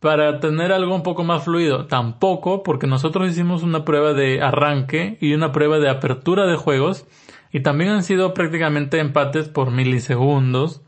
para 0.00 0.38
tener 0.38 0.72
algo 0.72 0.94
un 0.94 1.02
poco 1.02 1.24
más 1.24 1.44
fluido. 1.44 1.86
Tampoco, 1.86 2.62
porque 2.62 2.86
nosotros 2.86 3.28
hicimos 3.28 3.62
una 3.62 3.84
prueba 3.84 4.12
de 4.12 4.40
arranque 4.40 5.18
y 5.20 5.34
una 5.34 5.52
prueba 5.52 5.78
de 5.78 5.90
apertura 5.90 6.46
de 6.46 6.56
juegos 6.56 7.06
y 7.52 7.60
también 7.60 7.90
han 7.90 8.04
sido 8.04 8.34
prácticamente 8.34 9.00
empates 9.00 9.48
por 9.48 9.70
milisegundos. 9.70 10.82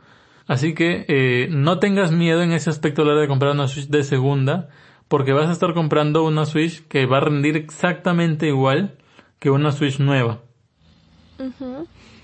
Así 0.47 0.75
que 0.75 1.05
eh, 1.09 1.49
no 1.51 1.79
tengas 1.79 2.13
miedo 2.13 2.43
en 2.43 2.53
ese 2.53 2.71
aspecto 2.71 3.03
a 3.03 3.05
la 3.05 3.13
hora 3.13 3.21
de 3.21 3.29
comprar 3.29 3.53
una 3.53 3.69
Switch 3.69 3.89
de 3.89 4.03
segunda, 4.03 4.69
porque 5.11 5.33
vas 5.33 5.49
a 5.49 5.53
estar 5.53 5.75
comprando 5.75 6.23
una 6.23 6.46
Switch 6.46 6.87
que 6.87 7.05
va 7.05 7.16
a 7.16 7.20
rendir 7.20 7.57
exactamente 7.57 8.46
igual 8.46 8.96
que 9.40 9.51
una 9.51 9.73
Switch 9.73 9.99
nueva. 9.99 10.38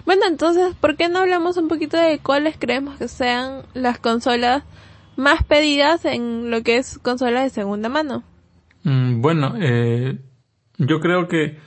Bueno, 0.05 0.23
entonces, 0.29 0.73
¿por 0.81 0.95
qué 0.95 1.09
no 1.09 1.19
hablamos 1.19 1.57
un 1.57 1.67
poquito 1.67 1.97
de 1.97 2.21
cuáles 2.21 2.57
creemos 2.57 2.97
que 2.97 3.09
sean 3.09 3.63
las 3.75 3.99
consolas 3.99 4.63
más 5.17 5.43
pedidas 5.43 6.05
en 6.05 6.53
lo 6.53 6.63
que 6.63 6.77
es 6.77 7.01
consolas 7.01 7.43
de 7.43 7.51
segunda 7.51 7.89
mano? 7.89 8.23
Mm, 8.85 9.21
bueno, 9.21 9.55
eh, 9.59 10.21
yo 10.79 11.01
creo 11.01 11.27
que 11.27 11.59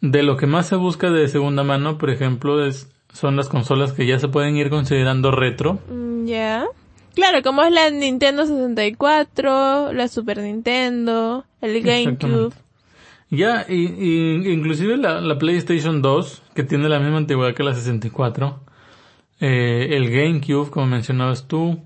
de 0.00 0.24
lo 0.24 0.36
que 0.36 0.48
más 0.48 0.66
se 0.66 0.74
busca 0.74 1.08
de 1.12 1.28
segunda 1.28 1.62
mano, 1.62 1.98
por 1.98 2.10
ejemplo, 2.10 2.66
es, 2.66 2.90
son 3.12 3.36
las 3.36 3.48
consolas 3.48 3.92
que 3.92 4.08
ya 4.08 4.18
se 4.18 4.26
pueden 4.26 4.56
ir 4.56 4.70
considerando 4.70 5.30
retro. 5.30 5.78
Mm, 5.88 6.26
Ya. 6.26 6.66
Claro, 7.18 7.42
como 7.42 7.64
es 7.64 7.72
la 7.72 7.90
Nintendo 7.90 8.46
64, 8.46 9.92
la 9.92 10.06
Super 10.06 10.38
Nintendo, 10.38 11.44
el 11.60 11.82
GameCube. 11.82 12.54
Ya, 13.28 13.66
y, 13.68 13.86
y 13.86 14.52
inclusive 14.52 14.96
la, 14.96 15.20
la 15.20 15.36
PlayStation 15.36 16.00
2, 16.00 16.42
que 16.54 16.62
tiene 16.62 16.88
la 16.88 17.00
misma 17.00 17.16
antigüedad 17.16 17.54
que 17.54 17.64
la 17.64 17.74
64, 17.74 18.60
eh, 19.40 19.88
el 19.96 20.10
GameCube, 20.10 20.70
como 20.70 20.86
mencionabas 20.86 21.48
tú, 21.48 21.80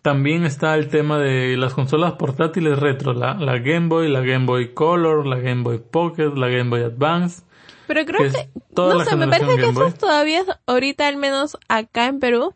también 0.00 0.46
está 0.46 0.76
el 0.76 0.88
tema 0.88 1.18
de 1.18 1.58
las 1.58 1.74
consolas 1.74 2.14
portátiles 2.14 2.78
retro, 2.78 3.12
la, 3.12 3.34
la 3.34 3.58
Game 3.58 3.88
Boy, 3.88 4.08
la 4.08 4.22
Game 4.22 4.46
Boy 4.46 4.72
Color, 4.72 5.26
la 5.26 5.36
Game 5.36 5.62
Boy 5.62 5.78
Pocket, 5.78 6.30
la 6.36 6.48
Game 6.48 6.70
Boy 6.70 6.84
Advance. 6.84 7.42
Pero 7.86 8.06
creo 8.06 8.20
que 8.32 8.48
no 8.74 9.04
sé, 9.04 9.14
me 9.14 9.28
parece 9.28 9.56
que 9.56 9.72
Boy. 9.72 9.88
esos 9.88 9.98
todavía, 9.98 10.42
ahorita 10.64 11.06
al 11.06 11.18
menos 11.18 11.58
acá 11.68 12.06
en 12.06 12.18
Perú, 12.18 12.54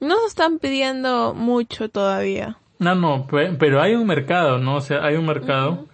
no 0.00 0.18
se 0.20 0.26
están 0.26 0.58
pidiendo 0.58 1.34
mucho 1.34 1.88
todavía. 1.88 2.56
No, 2.78 2.94
no, 2.94 3.26
pe- 3.26 3.52
pero 3.58 3.80
hay 3.82 3.94
un 3.94 4.06
mercado, 4.06 4.58
¿no? 4.58 4.76
O 4.76 4.80
sea, 4.80 5.04
hay 5.04 5.16
un 5.16 5.26
mercado. 5.26 5.86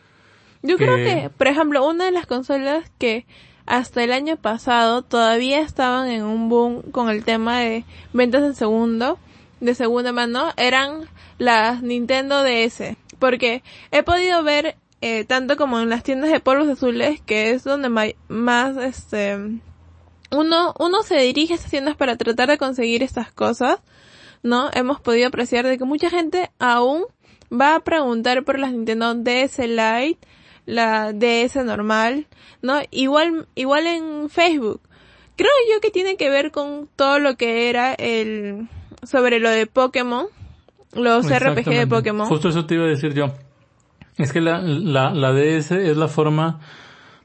Yo 0.62 0.76
que- 0.76 0.84
creo 0.84 0.96
que, 0.96 1.30
por 1.30 1.48
ejemplo, 1.48 1.86
una 1.86 2.04
de 2.06 2.12
las 2.12 2.26
consolas 2.26 2.90
que 2.98 3.26
hasta 3.66 4.02
el 4.04 4.12
año 4.12 4.36
pasado 4.36 5.02
todavía 5.02 5.60
estaban 5.60 6.08
en 6.08 6.22
un 6.24 6.48
boom 6.48 6.82
con 6.92 7.08
el 7.10 7.24
tema 7.24 7.58
de 7.60 7.84
ventas 8.12 8.42
en 8.44 8.54
segundo, 8.54 9.18
de 9.60 9.74
segunda 9.74 10.12
mano, 10.12 10.52
eran 10.56 11.08
las 11.38 11.82
Nintendo 11.82 12.42
DS. 12.42 12.96
Porque 13.18 13.62
he 13.90 14.02
podido 14.04 14.42
ver, 14.44 14.76
eh, 15.00 15.24
tanto 15.24 15.56
como 15.56 15.80
en 15.80 15.88
las 15.88 16.02
tiendas 16.04 16.30
de 16.30 16.38
polvos 16.40 16.68
azules, 16.68 17.20
que 17.22 17.50
es 17.50 17.64
donde 17.64 17.88
más, 18.28 18.76
este, 18.76 19.36
uno, 20.30 20.74
uno 20.78 21.02
se 21.02 21.18
dirige 21.18 21.54
a 21.54 21.56
estas 21.56 21.70
tiendas 21.70 21.96
para 21.96 22.16
tratar 22.16 22.48
de 22.48 22.58
conseguir 22.58 23.02
estas 23.02 23.32
cosas, 23.32 23.78
¿no? 24.46 24.70
Hemos 24.72 25.00
podido 25.00 25.28
apreciar 25.28 25.66
de 25.66 25.76
que 25.76 25.84
mucha 25.84 26.08
gente 26.08 26.50
aún 26.58 27.04
va 27.52 27.74
a 27.74 27.80
preguntar 27.80 28.44
por 28.44 28.58
las 28.58 28.72
Nintendo 28.72 29.14
DS 29.14 29.58
Lite, 29.58 30.18
la 30.64 31.12
DS 31.12 31.56
normal, 31.64 32.26
¿no? 32.62 32.80
Igual, 32.90 33.46
igual 33.54 33.86
en 33.86 34.30
Facebook. 34.30 34.80
Creo 35.36 35.50
yo 35.72 35.80
que 35.80 35.90
tiene 35.90 36.16
que 36.16 36.30
ver 36.30 36.50
con 36.50 36.88
todo 36.96 37.18
lo 37.18 37.36
que 37.36 37.68
era 37.68 37.92
el, 37.94 38.68
sobre 39.02 39.38
lo 39.38 39.50
de 39.50 39.66
Pokémon, 39.66 40.26
los 40.94 41.28
RPG 41.28 41.68
de 41.68 41.86
Pokémon. 41.86 42.26
Justo 42.26 42.48
eso 42.48 42.64
te 42.64 42.74
iba 42.74 42.84
a 42.84 42.88
decir 42.88 43.12
yo. 43.12 43.32
Es 44.16 44.32
que 44.32 44.40
la, 44.40 44.62
la, 44.62 45.10
la 45.10 45.32
DS 45.32 45.72
es 45.72 45.96
la 45.96 46.08
forma 46.08 46.60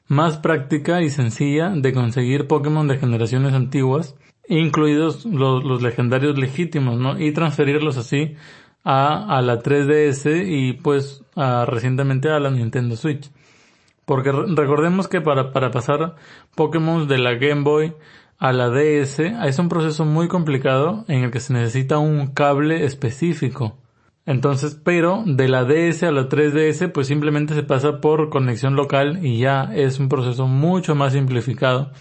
más 0.07 0.37
práctica 0.37 1.01
y 1.01 1.09
sencilla 1.09 1.69
de 1.69 1.93
conseguir 1.93 2.47
Pokémon 2.47 2.85
de 2.87 2.97
generaciones 2.97 3.53
antiguas, 3.53 4.15
incluidos 4.59 5.25
los, 5.25 5.81
legendarios 5.81 6.37
legítimos, 6.37 6.99
¿no? 6.99 7.19
Y 7.19 7.31
transferirlos 7.31 7.97
así 7.97 8.35
a, 8.83 9.37
a 9.37 9.41
la 9.41 9.61
3DS 9.61 10.45
y 10.45 10.73
pues 10.73 11.23
a, 11.35 11.65
recientemente 11.65 12.29
a 12.29 12.39
la 12.39 12.51
Nintendo 12.51 12.95
Switch. 12.95 13.31
Porque 14.05 14.31
recordemos 14.31 15.07
que 15.07 15.21
para, 15.21 15.53
para 15.53 15.71
pasar 15.71 16.15
Pokémon 16.55 17.07
de 17.07 17.17
la 17.17 17.35
Game 17.35 17.63
Boy 17.63 17.93
a 18.39 18.51
la 18.51 18.69
DS 18.69 19.19
es 19.19 19.59
un 19.59 19.69
proceso 19.69 20.03
muy 20.03 20.27
complicado 20.27 21.05
en 21.07 21.23
el 21.23 21.31
que 21.31 21.39
se 21.39 21.53
necesita 21.53 21.99
un 21.99 22.27
cable 22.27 22.85
específico. 22.85 23.77
Entonces, 24.25 24.79
pero 24.83 25.23
de 25.25 25.47
la 25.47 25.63
DS 25.63 26.03
a 26.03 26.11
la 26.11 26.27
3DS 26.27 26.91
pues 26.91 27.07
simplemente 27.07 27.53
se 27.53 27.63
pasa 27.63 28.01
por 28.01 28.29
conexión 28.29 28.75
local 28.75 29.25
y 29.25 29.39
ya 29.39 29.71
es 29.73 29.99
un 29.99 30.09
proceso 30.09 30.47
mucho 30.47 30.95
más 30.95 31.13
simplificado. 31.13 31.91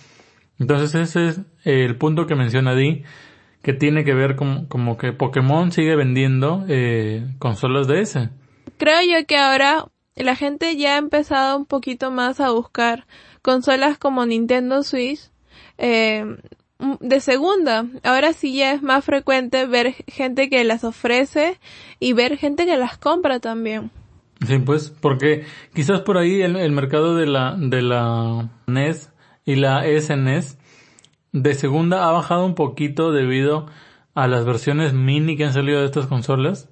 Entonces 0.61 0.94
ese 0.94 1.29
es 1.29 1.40
el 1.64 1.96
punto 1.96 2.27
que 2.27 2.37
menciona 2.37 2.75
Di, 2.75 3.03
que 3.62 3.73
tiene 3.73 4.05
que 4.05 4.14
ver 4.14 4.37
con 4.37 4.66
como 4.66 4.99
que 4.99 5.12
Pokémon 5.12 5.73
sigue 5.73 5.96
vendiendo 5.96 6.64
eh, 6.68 7.27
consolas 7.38 7.88
DS. 7.88 8.29
Creo 8.77 9.01
yo 9.03 9.27
que 9.27 9.38
ahora 9.38 9.87
la 10.16 10.37
gente 10.37 10.77
ya 10.77 10.94
ha 10.94 10.99
empezado 10.99 11.57
un 11.57 11.64
poquito 11.64 12.11
más 12.11 12.40
a 12.40 12.51
buscar 12.51 13.07
consolas 13.40 13.96
como 13.96 14.27
Nintendo 14.27 14.83
Switch 14.83 15.31
eh, 15.79 16.37
de 17.01 17.20
segunda. 17.20 17.87
Ahora 18.03 18.35
sí 18.35 18.55
ya 18.55 18.73
es 18.73 18.83
más 18.83 19.03
frecuente 19.03 19.64
ver 19.64 19.94
gente 20.09 20.51
que 20.51 20.62
las 20.64 20.85
ofrece 20.85 21.59
y 22.01 22.12
ver 22.12 22.37
gente 22.37 22.66
que 22.66 22.77
las 22.77 22.99
compra 22.99 23.40
también. 23.40 23.90
Sí, 24.46 24.59
pues, 24.59 24.90
porque 24.90 25.44
quizás 25.75 26.01
por 26.01 26.18
ahí 26.18 26.42
el, 26.42 26.57
el 26.57 26.73
mercado 26.73 27.14
de 27.14 27.27
la, 27.27 27.57
de 27.59 27.83
la 27.83 28.49
NES 28.66 29.11
y 29.44 29.57
la 29.57 29.85
SNES 29.85 30.59
de 31.33 31.55
segunda 31.55 32.09
ha 32.09 32.12
bajado 32.12 32.44
un 32.44 32.55
poquito 32.55 33.12
debido 33.12 33.66
a 34.14 34.26
las 34.26 34.44
versiones 34.44 34.92
mini 34.92 35.37
que 35.37 35.44
han 35.44 35.53
salido 35.53 35.81
de 35.81 35.87
estas 35.87 36.07
consolas, 36.07 36.68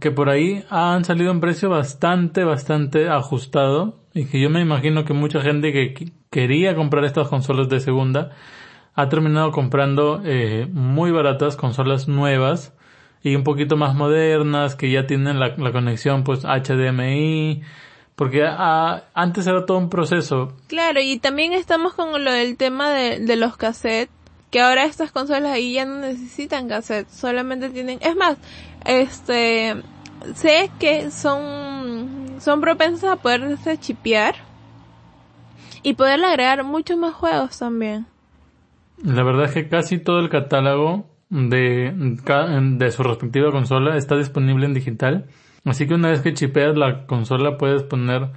que 0.00 0.10
por 0.10 0.28
ahí 0.28 0.64
han 0.70 1.04
salido 1.04 1.30
en 1.30 1.40
precio 1.40 1.68
bastante, 1.68 2.44
bastante 2.44 3.08
ajustado 3.08 4.00
y 4.14 4.26
que 4.26 4.40
yo 4.40 4.50
me 4.50 4.60
imagino 4.60 5.04
que 5.04 5.12
mucha 5.12 5.40
gente 5.40 5.72
que 5.72 6.12
quería 6.30 6.74
comprar 6.74 7.04
estas 7.04 7.28
consolas 7.28 7.68
de 7.68 7.80
segunda 7.80 8.30
ha 8.94 9.08
terminado 9.08 9.52
comprando 9.52 10.22
eh, 10.24 10.68
muy 10.72 11.10
baratas 11.10 11.56
consolas 11.56 12.08
nuevas 12.08 12.74
y 13.22 13.34
un 13.34 13.44
poquito 13.44 13.76
más 13.76 13.94
modernas 13.94 14.76
que 14.76 14.90
ya 14.90 15.06
tienen 15.06 15.38
la, 15.38 15.54
conexión 15.54 16.24
pues 16.24 16.44
HDMI 16.44 17.62
porque 18.18 18.44
antes 18.44 19.46
era 19.46 19.64
todo 19.64 19.78
un 19.78 19.88
proceso. 19.88 20.52
Claro, 20.66 21.00
y 21.00 21.20
también 21.20 21.52
estamos 21.52 21.94
con 21.94 22.24
lo 22.24 22.32
del 22.32 22.56
tema 22.56 22.90
de, 22.90 23.20
de 23.20 23.36
los 23.36 23.56
cassettes, 23.56 24.12
que 24.50 24.60
ahora 24.60 24.86
estas 24.86 25.12
consolas 25.12 25.52
ahí 25.52 25.74
ya 25.74 25.84
no 25.84 26.00
necesitan 26.00 26.66
cassette, 26.68 27.08
solamente 27.10 27.70
tienen, 27.70 28.00
es 28.02 28.16
más, 28.16 28.36
este, 28.84 29.76
sé 30.34 30.68
que 30.80 31.12
son, 31.12 32.40
son 32.40 32.60
propensas 32.60 33.12
a 33.12 33.16
poderse 33.22 33.78
chipear 33.78 34.34
y 35.84 35.94
poderle 35.94 36.26
agregar 36.26 36.64
muchos 36.64 36.98
más 36.98 37.14
juegos 37.14 37.56
también. 37.60 38.06
La 39.00 39.22
verdad 39.22 39.44
es 39.44 39.52
que 39.52 39.68
casi 39.68 40.00
todo 40.00 40.18
el 40.18 40.28
catálogo 40.28 41.06
de, 41.30 41.92
de 41.94 42.90
su 42.90 43.02
respectiva 43.04 43.52
consola 43.52 43.96
está 43.96 44.16
disponible 44.16 44.66
en 44.66 44.74
digital. 44.74 45.26
Así 45.70 45.86
que 45.86 45.94
una 45.94 46.10
vez 46.10 46.20
que 46.20 46.34
chipeas 46.34 46.76
la 46.76 47.06
consola 47.06 47.58
puedes 47.58 47.82
poner 47.82 48.30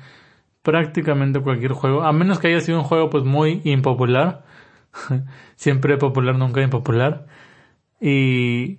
prácticamente 0.64 1.40
cualquier 1.40 1.74
juego, 1.74 2.04
a 2.04 2.12
menos 2.12 2.40
que 2.40 2.48
haya 2.48 2.62
sido 2.62 2.80
un 2.80 2.84
juego 2.84 3.10
pues 3.10 3.24
muy 3.24 3.62
impopular. 3.64 4.44
Siempre 5.56 5.98
popular, 5.98 6.38
nunca 6.38 6.62
impopular. 6.62 7.26
Y 8.00 8.78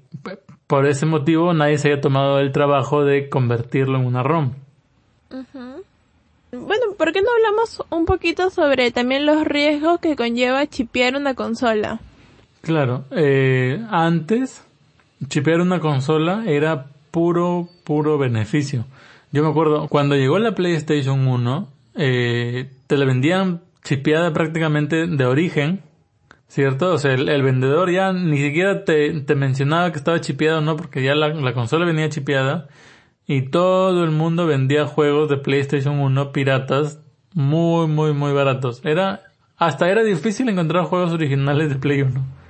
por 0.66 0.86
ese 0.86 1.06
motivo 1.06 1.54
nadie 1.54 1.78
se 1.78 1.88
haya 1.88 2.00
tomado 2.00 2.38
el 2.38 2.52
trabajo 2.52 3.04
de 3.04 3.28
convertirlo 3.28 3.98
en 3.98 4.06
una 4.06 4.22
ROM. 4.22 4.52
Bueno, 6.50 6.84
¿por 6.98 7.12
qué 7.12 7.22
no 7.22 7.28
hablamos 7.30 7.82
un 7.90 8.04
poquito 8.04 8.50
sobre 8.50 8.90
también 8.90 9.24
los 9.24 9.44
riesgos 9.44 10.00
que 10.00 10.16
conlleva 10.16 10.66
chipear 10.66 11.16
una 11.16 11.34
consola? 11.34 12.00
Claro, 12.60 13.04
eh, 13.10 13.84
antes 13.90 14.64
chipear 15.28 15.60
una 15.60 15.80
consola 15.80 16.44
era 16.46 16.86
puro, 17.12 17.68
puro 17.84 18.18
beneficio. 18.18 18.86
Yo 19.30 19.44
me 19.44 19.50
acuerdo, 19.50 19.86
cuando 19.88 20.16
llegó 20.16 20.38
la 20.40 20.56
PlayStation 20.56 21.28
1, 21.28 21.68
eh, 21.94 22.70
te 22.88 22.96
la 22.96 23.04
vendían 23.04 23.60
chipeada 23.84 24.32
prácticamente 24.32 25.06
de 25.06 25.24
origen, 25.24 25.82
¿cierto? 26.48 26.92
O 26.92 26.98
sea, 26.98 27.14
el, 27.14 27.42
vendedor 27.42 27.90
ya 27.90 28.12
ni 28.12 28.38
siquiera 28.38 28.84
te, 28.84 29.20
te, 29.20 29.34
mencionaba 29.36 29.92
que 29.92 29.98
estaba 29.98 30.20
chipeada 30.20 30.58
o 30.58 30.60
no, 30.60 30.76
porque 30.76 31.02
ya 31.02 31.14
la, 31.14 31.28
la 31.28 31.54
consola 31.54 31.86
venía 31.86 32.08
chipeada 32.08 32.68
y 33.26 33.42
todo 33.42 34.04
el 34.04 34.10
mundo 34.10 34.46
vendía 34.46 34.86
juegos 34.86 35.30
de 35.30 35.36
PlayStation 35.36 36.00
1 36.00 36.32
piratas 36.32 37.00
muy, 37.34 37.86
muy, 37.86 38.12
muy 38.12 38.32
baratos. 38.32 38.84
Era, 38.84 39.22
hasta 39.56 39.88
era 39.88 40.02
difícil 40.02 40.48
encontrar 40.48 40.84
juegos 40.84 41.12
originales 41.12 41.68
de 41.68 41.76
Play 41.76 42.02
1. 42.02 42.41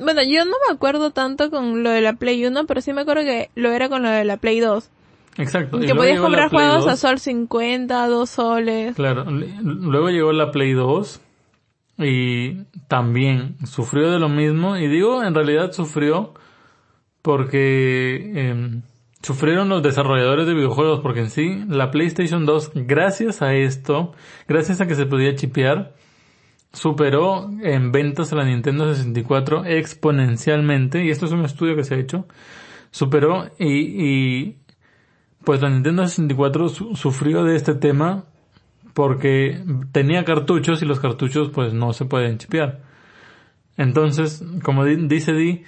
Bueno, 0.00 0.22
yo 0.22 0.44
no 0.44 0.56
me 0.68 0.74
acuerdo 0.74 1.10
tanto 1.10 1.50
con 1.50 1.82
lo 1.82 1.90
de 1.90 2.00
la 2.00 2.14
Play 2.14 2.44
1, 2.44 2.66
pero 2.66 2.80
sí 2.80 2.92
me 2.92 3.02
acuerdo 3.02 3.22
que 3.22 3.50
lo 3.54 3.70
era 3.70 3.88
con 3.88 4.02
lo 4.02 4.10
de 4.10 4.24
la 4.24 4.36
Play 4.36 4.60
2. 4.60 4.90
Exacto. 5.38 5.78
Que 5.78 5.94
podías 5.94 6.20
comprar 6.20 6.50
juegos 6.50 6.86
a 6.86 6.96
sol 6.96 7.18
50, 7.18 8.06
2 8.06 8.30
soles. 8.30 8.96
Claro. 8.96 9.24
Luego 9.28 10.10
llegó 10.10 10.32
la 10.32 10.50
Play 10.50 10.72
2 10.72 11.20
y 11.98 12.64
también 12.88 13.56
sufrió 13.64 14.10
de 14.10 14.18
lo 14.18 14.28
mismo. 14.28 14.76
Y 14.76 14.88
digo, 14.88 15.22
en 15.22 15.34
realidad 15.34 15.72
sufrió 15.72 16.34
porque 17.22 18.32
eh, 18.34 18.80
sufrieron 19.22 19.68
los 19.68 19.82
desarrolladores 19.82 20.46
de 20.46 20.54
videojuegos 20.54 21.00
porque 21.00 21.20
en 21.20 21.30
sí 21.30 21.64
la 21.68 21.90
PlayStation 21.90 22.46
2 22.46 22.72
gracias 22.74 23.42
a 23.42 23.54
esto, 23.54 24.12
gracias 24.46 24.80
a 24.80 24.86
que 24.86 24.94
se 24.94 25.06
podía 25.06 25.34
chipear, 25.34 25.94
superó 26.72 27.50
en 27.62 27.92
ventas 27.92 28.32
a 28.32 28.36
la 28.36 28.44
Nintendo 28.44 28.92
64 28.94 29.64
exponencialmente 29.64 31.04
y 31.04 31.10
esto 31.10 31.26
es 31.26 31.32
un 31.32 31.44
estudio 31.44 31.76
que 31.76 31.84
se 31.84 31.94
ha 31.94 31.98
hecho, 31.98 32.26
superó 32.90 33.46
y, 33.58 33.66
y 33.66 34.56
pues 35.44 35.62
la 35.62 35.70
Nintendo 35.70 36.06
64 36.06 36.68
sufrió 36.68 37.44
de 37.44 37.56
este 37.56 37.74
tema 37.74 38.24
porque 38.94 39.62
tenía 39.92 40.24
cartuchos 40.24 40.82
y 40.82 40.84
los 40.84 41.00
cartuchos 41.00 41.50
pues 41.50 41.72
no 41.72 41.92
se 41.92 42.04
pueden 42.04 42.38
chipear. 42.38 42.80
Entonces, 43.76 44.44
como 44.64 44.84
dice 44.84 45.32
Di, 45.32 45.62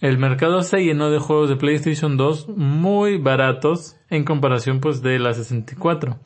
el 0.00 0.16
mercado 0.16 0.62
se 0.62 0.82
llenó 0.82 1.10
de 1.10 1.18
juegos 1.18 1.50
de 1.50 1.56
PlayStation 1.56 2.16
2 2.16 2.48
muy 2.48 3.18
baratos 3.18 3.96
en 4.08 4.24
comparación 4.24 4.80
pues 4.80 5.02
de 5.02 5.18
la 5.18 5.34
64. 5.34 6.18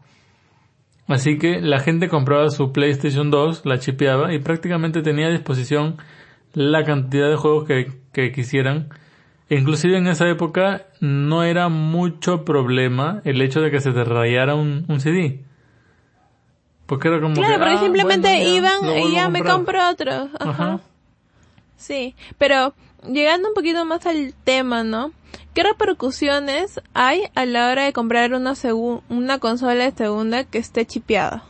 Así 1.07 1.38
que 1.38 1.61
la 1.61 1.81
gente 1.81 2.09
compraba 2.09 2.49
su 2.51 2.73
PlayStation 2.73 3.31
2, 3.31 3.67
la 3.67 3.79
chipeaba 3.79 4.33
y 4.33 4.38
prácticamente 4.38 5.03
tenía 5.03 5.27
a 5.27 5.31
disposición 5.31 5.99
la 6.55 6.85
cantidad 6.85 7.29
de 7.29 7.37
juegos 7.37 7.67
que, 7.67 8.33
quisieran. 8.33 8.88
E 9.51 9.57
inclusive 9.57 9.99
en 9.99 10.07
esa 10.07 10.27
época 10.29 10.87
no 11.01 11.43
era 11.43 11.69
mucho 11.69 12.45
problema 12.45 13.21
el 13.25 13.43
hecho 13.43 13.61
de 13.61 13.71
que 13.71 13.81
se 13.81 13.93
te 13.93 14.05
rayara 14.05 14.55
un, 14.55 14.87
CD. 15.01 15.45
Porque 16.87 17.09
era 17.09 17.21
como 17.21 17.35
claro, 17.35 17.55
que, 17.55 17.59
porque 17.59 17.75
ah, 17.75 17.81
simplemente 17.81 18.45
iban 18.45 18.99
y 18.99 19.12
ya 19.12 19.29
me 19.29 19.43
compro 19.43 19.90
otro. 19.90 20.29
Ajá. 20.38 20.81
Sí, 21.77 22.14
pero 22.38 22.75
llegando 23.07 23.49
un 23.49 23.55
poquito 23.55 23.85
más 23.85 24.07
al 24.07 24.33
tema, 24.45 24.85
¿no? 24.85 25.12
¿Qué 25.55 25.62
repercusiones 25.62 26.81
hay 26.94 27.23
a 27.35 27.47
la 27.47 27.68
hora 27.70 27.85
de 27.85 27.92
comprar 27.92 28.35
una, 28.35 28.55
una 29.09 29.38
consola 29.38 29.85
de 29.85 29.92
segunda 29.92 30.44
que 30.44 30.59
esté 30.59 30.87
chipeada? 30.87 31.44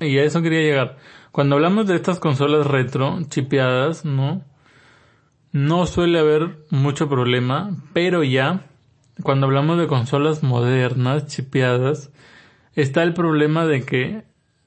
Y 0.00 0.18
a 0.18 0.24
eso 0.24 0.42
quería 0.42 0.60
llegar. 0.60 0.98
Cuando 1.32 1.56
hablamos 1.56 1.86
de 1.86 1.96
estas 1.96 2.18
consolas 2.18 2.66
retro 2.66 3.18
chipeadas, 3.28 4.04
¿no? 4.04 4.42
No 5.52 5.86
suele 5.86 6.18
haber 6.18 6.58
mucho 6.70 7.08
problema, 7.08 7.76
pero 7.92 8.22
ya, 8.22 8.66
cuando 9.22 9.46
hablamos 9.46 9.78
de 9.78 9.86
consolas 9.86 10.42
modernas 10.42 11.26
chipeadas, 11.26 12.10
está 12.74 13.02
el 13.02 13.14
problema 13.14 13.64
de 13.64 13.84
que 13.84 14.24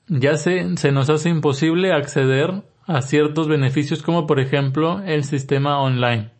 ya 0.07 0.35
se, 0.37 0.77
se 0.77 0.91
nos 0.91 1.09
hace 1.09 1.29
imposible 1.29 1.93
acceder 1.93 2.63
a 2.87 3.03
ciertos 3.03 3.47
beneficios 3.47 4.01
como 4.01 4.25
por 4.25 4.39
ejemplo 4.39 5.01
el 5.05 5.23
sistema 5.23 5.79
online. 5.79 6.31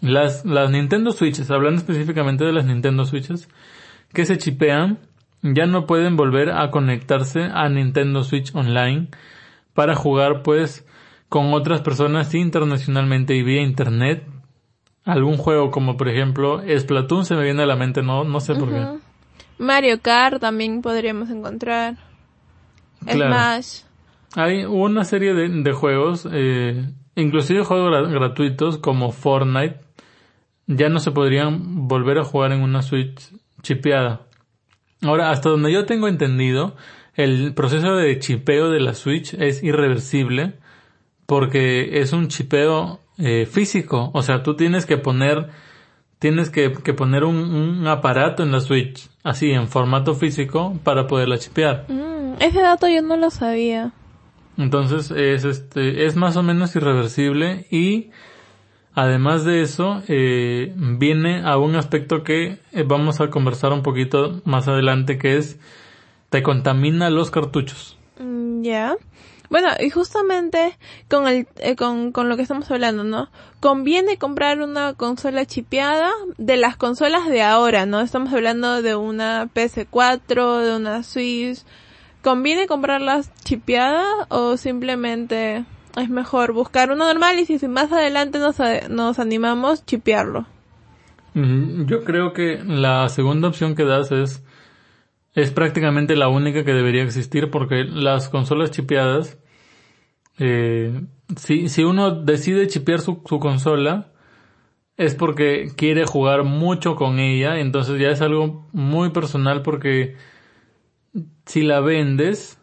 Las, 0.00 0.44
las 0.44 0.70
Nintendo 0.70 1.12
Switches, 1.12 1.50
hablando 1.50 1.80
específicamente 1.80 2.44
de 2.44 2.52
las 2.52 2.64
Nintendo 2.64 3.04
Switches, 3.04 3.48
que 4.12 4.24
se 4.24 4.38
chipean, 4.38 4.98
ya 5.42 5.66
no 5.66 5.86
pueden 5.86 6.16
volver 6.16 6.50
a 6.50 6.70
conectarse 6.70 7.42
a 7.42 7.68
Nintendo 7.68 8.24
Switch 8.24 8.54
Online 8.54 9.08
para 9.74 9.94
jugar 9.94 10.42
pues 10.42 10.86
con 11.28 11.52
otras 11.54 11.80
personas 11.80 12.34
internacionalmente 12.34 13.34
y 13.34 13.42
vía 13.42 13.62
internet. 13.62 14.26
Algún 15.04 15.36
juego 15.38 15.70
como 15.70 15.96
por 15.96 16.08
ejemplo 16.08 16.62
Splatoon 16.76 17.24
se 17.24 17.34
me 17.34 17.44
viene 17.44 17.62
a 17.62 17.66
la 17.66 17.76
mente, 17.76 18.02
no, 18.02 18.24
no 18.24 18.40
sé 18.40 18.54
por 18.54 18.68
qué. 18.68 18.86
Mario 19.58 20.00
Kart 20.00 20.40
también 20.40 20.82
podríamos 20.82 21.30
encontrar. 21.30 21.96
Smash. 23.08 23.82
Hay 24.36 24.64
una 24.64 25.04
serie 25.04 25.34
de, 25.34 25.48
de 25.48 25.72
juegos, 25.72 26.28
eh, 26.30 26.92
inclusive 27.14 27.64
juegos 27.64 28.10
gratuitos 28.10 28.78
como 28.78 29.10
Fortnite, 29.10 29.80
ya 30.70 30.88
no 30.88 31.00
se 31.00 31.10
podrían 31.10 31.88
volver 31.88 32.18
a 32.18 32.24
jugar 32.24 32.52
en 32.52 32.62
una 32.62 32.82
Switch 32.82 33.32
chipeada. 33.62 34.22
Ahora, 35.02 35.30
hasta 35.30 35.48
donde 35.48 35.72
yo 35.72 35.84
tengo 35.84 36.06
entendido, 36.06 36.76
el 37.14 37.54
proceso 37.54 37.96
de 37.96 38.18
chipeo 38.18 38.70
de 38.70 38.80
la 38.80 38.94
Switch 38.94 39.34
es 39.34 39.62
irreversible 39.62 40.54
porque 41.26 42.00
es 42.00 42.12
un 42.12 42.28
chipeo 42.28 43.00
eh, 43.18 43.46
físico. 43.50 44.10
O 44.14 44.22
sea, 44.22 44.42
tú 44.42 44.54
tienes 44.54 44.86
que 44.86 44.96
poner, 44.96 45.48
tienes 46.20 46.50
que, 46.50 46.70
poner 46.70 47.24
un, 47.24 47.86
aparato 47.88 48.42
en 48.44 48.52
la 48.52 48.60
Switch, 48.60 49.08
así 49.24 49.50
en 49.50 49.66
formato 49.66 50.14
físico, 50.14 50.78
para 50.84 51.06
poderla 51.06 51.38
chipear. 51.38 51.86
Mm, 51.88 52.34
ese 52.40 52.60
dato 52.60 52.86
yo 52.88 53.02
no 53.02 53.16
lo 53.16 53.30
sabía. 53.30 53.92
Entonces 54.56 55.10
es 55.10 55.44
este, 55.44 56.06
es 56.06 56.16
más 56.16 56.36
o 56.36 56.42
menos 56.42 56.76
irreversible 56.76 57.66
y 57.70 58.10
Además 59.00 59.46
de 59.46 59.62
eso, 59.62 60.02
eh, 60.08 60.74
viene 60.76 61.40
a 61.42 61.56
un 61.56 61.74
aspecto 61.74 62.22
que 62.22 62.58
eh, 62.72 62.82
vamos 62.82 63.22
a 63.22 63.30
conversar 63.30 63.72
un 63.72 63.82
poquito 63.82 64.42
más 64.44 64.68
adelante, 64.68 65.16
que 65.16 65.38
es 65.38 65.58
te 66.28 66.42
contamina 66.42 67.08
los 67.08 67.30
cartuchos. 67.30 67.96
Mm, 68.18 68.60
ya. 68.60 68.96
Bueno, 69.48 69.68
y 69.80 69.88
justamente 69.88 70.76
con 71.08 71.26
el 71.26 71.48
eh, 71.60 71.76
con, 71.76 72.12
con 72.12 72.28
lo 72.28 72.36
que 72.36 72.42
estamos 72.42 72.70
hablando, 72.70 73.02
¿no? 73.02 73.30
Conviene 73.60 74.18
comprar 74.18 74.60
una 74.60 74.92
consola 74.92 75.46
chipeada 75.46 76.10
de 76.36 76.58
las 76.58 76.76
consolas 76.76 77.26
de 77.26 77.40
ahora, 77.40 77.86
¿no? 77.86 78.02
Estamos 78.02 78.30
hablando 78.34 78.82
de 78.82 78.96
una 78.96 79.46
PS4, 79.46 80.60
de 80.60 80.76
una 80.76 81.02
Switch. 81.04 81.60
¿Conviene 82.22 82.66
comprarlas 82.66 83.30
chipeadas 83.44 84.26
o 84.28 84.58
simplemente 84.58 85.64
es 85.96 86.08
mejor 86.08 86.52
buscar 86.52 86.90
uno 86.90 87.06
normal 87.06 87.38
y 87.38 87.46
si 87.46 87.68
más 87.68 87.92
adelante 87.92 88.38
nos, 88.38 88.56
nos 88.88 89.18
animamos, 89.18 89.84
chipearlo. 89.84 90.46
Yo 91.34 92.04
creo 92.04 92.32
que 92.32 92.60
la 92.64 93.08
segunda 93.08 93.48
opción 93.48 93.76
que 93.76 93.84
das 93.84 94.10
es, 94.10 94.44
es 95.34 95.52
prácticamente 95.52 96.16
la 96.16 96.28
única 96.28 96.64
que 96.64 96.72
debería 96.72 97.04
existir 97.04 97.50
porque 97.50 97.84
las 97.84 98.28
consolas 98.28 98.72
chipeadas, 98.72 99.38
eh, 100.38 101.02
si, 101.36 101.68
si 101.68 101.84
uno 101.84 102.10
decide 102.10 102.66
chipear 102.66 103.00
su, 103.00 103.22
su 103.26 103.38
consola, 103.38 104.12
es 104.96 105.14
porque 105.14 105.68
quiere 105.76 106.04
jugar 106.04 106.44
mucho 106.44 106.94
con 106.96 107.20
ella, 107.20 107.58
entonces 107.60 107.98
ya 107.98 108.08
es 108.08 108.20
algo 108.20 108.68
muy 108.72 109.10
personal 109.10 109.62
porque 109.62 110.16
si 111.46 111.62
la 111.62 111.80
vendes, 111.80 112.59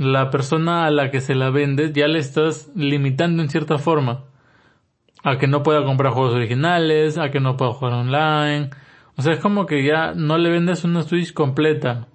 la 0.00 0.30
persona 0.30 0.86
a 0.86 0.90
la 0.90 1.10
que 1.10 1.20
se 1.20 1.34
la 1.34 1.50
vendes 1.50 1.92
ya 1.92 2.08
le 2.08 2.20
estás 2.20 2.70
limitando 2.74 3.42
en 3.42 3.50
cierta 3.50 3.76
forma. 3.76 4.24
A 5.22 5.36
que 5.36 5.46
no 5.46 5.62
pueda 5.62 5.84
comprar 5.84 6.14
juegos 6.14 6.32
originales, 6.32 7.18
a 7.18 7.30
que 7.30 7.38
no 7.38 7.58
pueda 7.58 7.74
jugar 7.74 7.92
online. 7.92 8.70
O 9.18 9.20
sea, 9.20 9.34
es 9.34 9.40
como 9.40 9.66
que 9.66 9.84
ya 9.84 10.14
no 10.14 10.38
le 10.38 10.48
vendes 10.48 10.84
una 10.84 11.02
Switch 11.02 11.34
completa. 11.34 12.08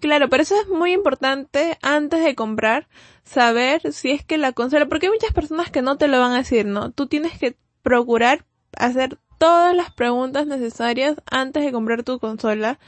Claro, 0.00 0.28
pero 0.28 0.42
eso 0.42 0.56
es 0.60 0.68
muy 0.68 0.92
importante 0.92 1.78
antes 1.82 2.24
de 2.24 2.34
comprar, 2.34 2.88
saber 3.22 3.92
si 3.92 4.10
es 4.10 4.24
que 4.24 4.36
la 4.36 4.50
consola, 4.50 4.86
porque 4.86 5.06
hay 5.06 5.12
muchas 5.12 5.32
personas 5.32 5.70
que 5.70 5.82
no 5.82 5.98
te 5.98 6.08
lo 6.08 6.18
van 6.18 6.32
a 6.32 6.38
decir, 6.38 6.66
¿no? 6.66 6.90
Tú 6.90 7.06
tienes 7.06 7.38
que 7.38 7.54
procurar 7.84 8.44
hacer 8.76 9.18
todas 9.38 9.72
las 9.76 9.92
preguntas 9.92 10.48
necesarias 10.48 11.14
antes 11.30 11.64
de 11.64 11.70
comprar 11.70 12.02
tu 12.02 12.18
consola 12.18 12.80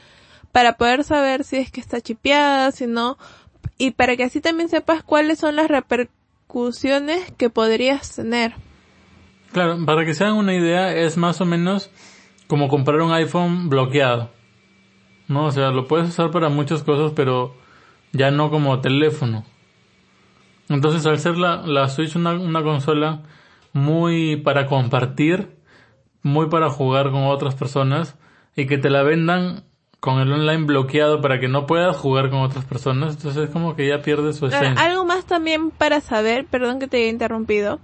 para 0.51 0.73
poder 0.73 1.05
saber 1.05 1.45
si 1.45 1.57
es 1.57 1.71
que 1.71 1.79
está 1.79 2.01
chipeada, 2.01 2.71
si 2.71 2.87
no, 2.87 3.17
y 3.81 3.89
para 3.89 4.15
que 4.15 4.25
así 4.25 4.41
también 4.41 4.69
sepas 4.69 5.01
cuáles 5.01 5.39
son 5.39 5.55
las 5.55 5.67
repercusiones 5.67 7.31
que 7.31 7.49
podrías 7.49 8.15
tener. 8.15 8.53
Claro, 9.53 9.83
para 9.87 10.05
que 10.05 10.13
se 10.13 10.23
hagan 10.23 10.37
una 10.37 10.53
idea, 10.53 10.95
es 10.95 11.17
más 11.17 11.41
o 11.41 11.45
menos 11.45 11.89
como 12.45 12.67
comprar 12.67 13.01
un 13.01 13.11
iPhone 13.11 13.69
bloqueado. 13.69 14.29
¿No? 15.27 15.45
O 15.45 15.51
sea, 15.51 15.71
lo 15.71 15.87
puedes 15.87 16.09
usar 16.09 16.29
para 16.29 16.49
muchas 16.49 16.83
cosas, 16.83 17.13
pero 17.15 17.55
ya 18.11 18.29
no 18.29 18.51
como 18.51 18.81
teléfono. 18.81 19.45
Entonces, 20.69 21.03
al 21.07 21.17
ser 21.17 21.39
la, 21.39 21.63
la 21.65 21.89
Switch 21.89 22.15
una, 22.15 22.33
una 22.33 22.61
consola 22.61 23.23
muy 23.73 24.35
para 24.35 24.67
compartir, 24.67 25.57
muy 26.21 26.49
para 26.49 26.69
jugar 26.69 27.09
con 27.09 27.23
otras 27.23 27.55
personas, 27.55 28.15
y 28.55 28.67
que 28.67 28.77
te 28.77 28.91
la 28.91 29.01
vendan 29.01 29.63
con 30.01 30.19
el 30.19 30.33
online 30.33 30.65
bloqueado 30.65 31.21
para 31.21 31.39
que 31.39 31.47
no 31.47 31.67
puedas 31.67 31.95
jugar 31.95 32.31
con 32.31 32.39
otras 32.39 32.65
personas, 32.65 33.15
entonces 33.15 33.43
es 33.43 33.49
como 33.51 33.75
que 33.75 33.87
ya 33.87 34.01
pierdes 34.01 34.35
su 34.37 34.47
esencia. 34.47 34.83
Algo 34.83 35.05
más 35.05 35.25
también 35.25 35.69
para 35.69 36.01
saber, 36.01 36.45
perdón 36.47 36.79
que 36.79 36.87
te 36.87 36.97
haya 36.97 37.09
interrumpido, 37.09 37.79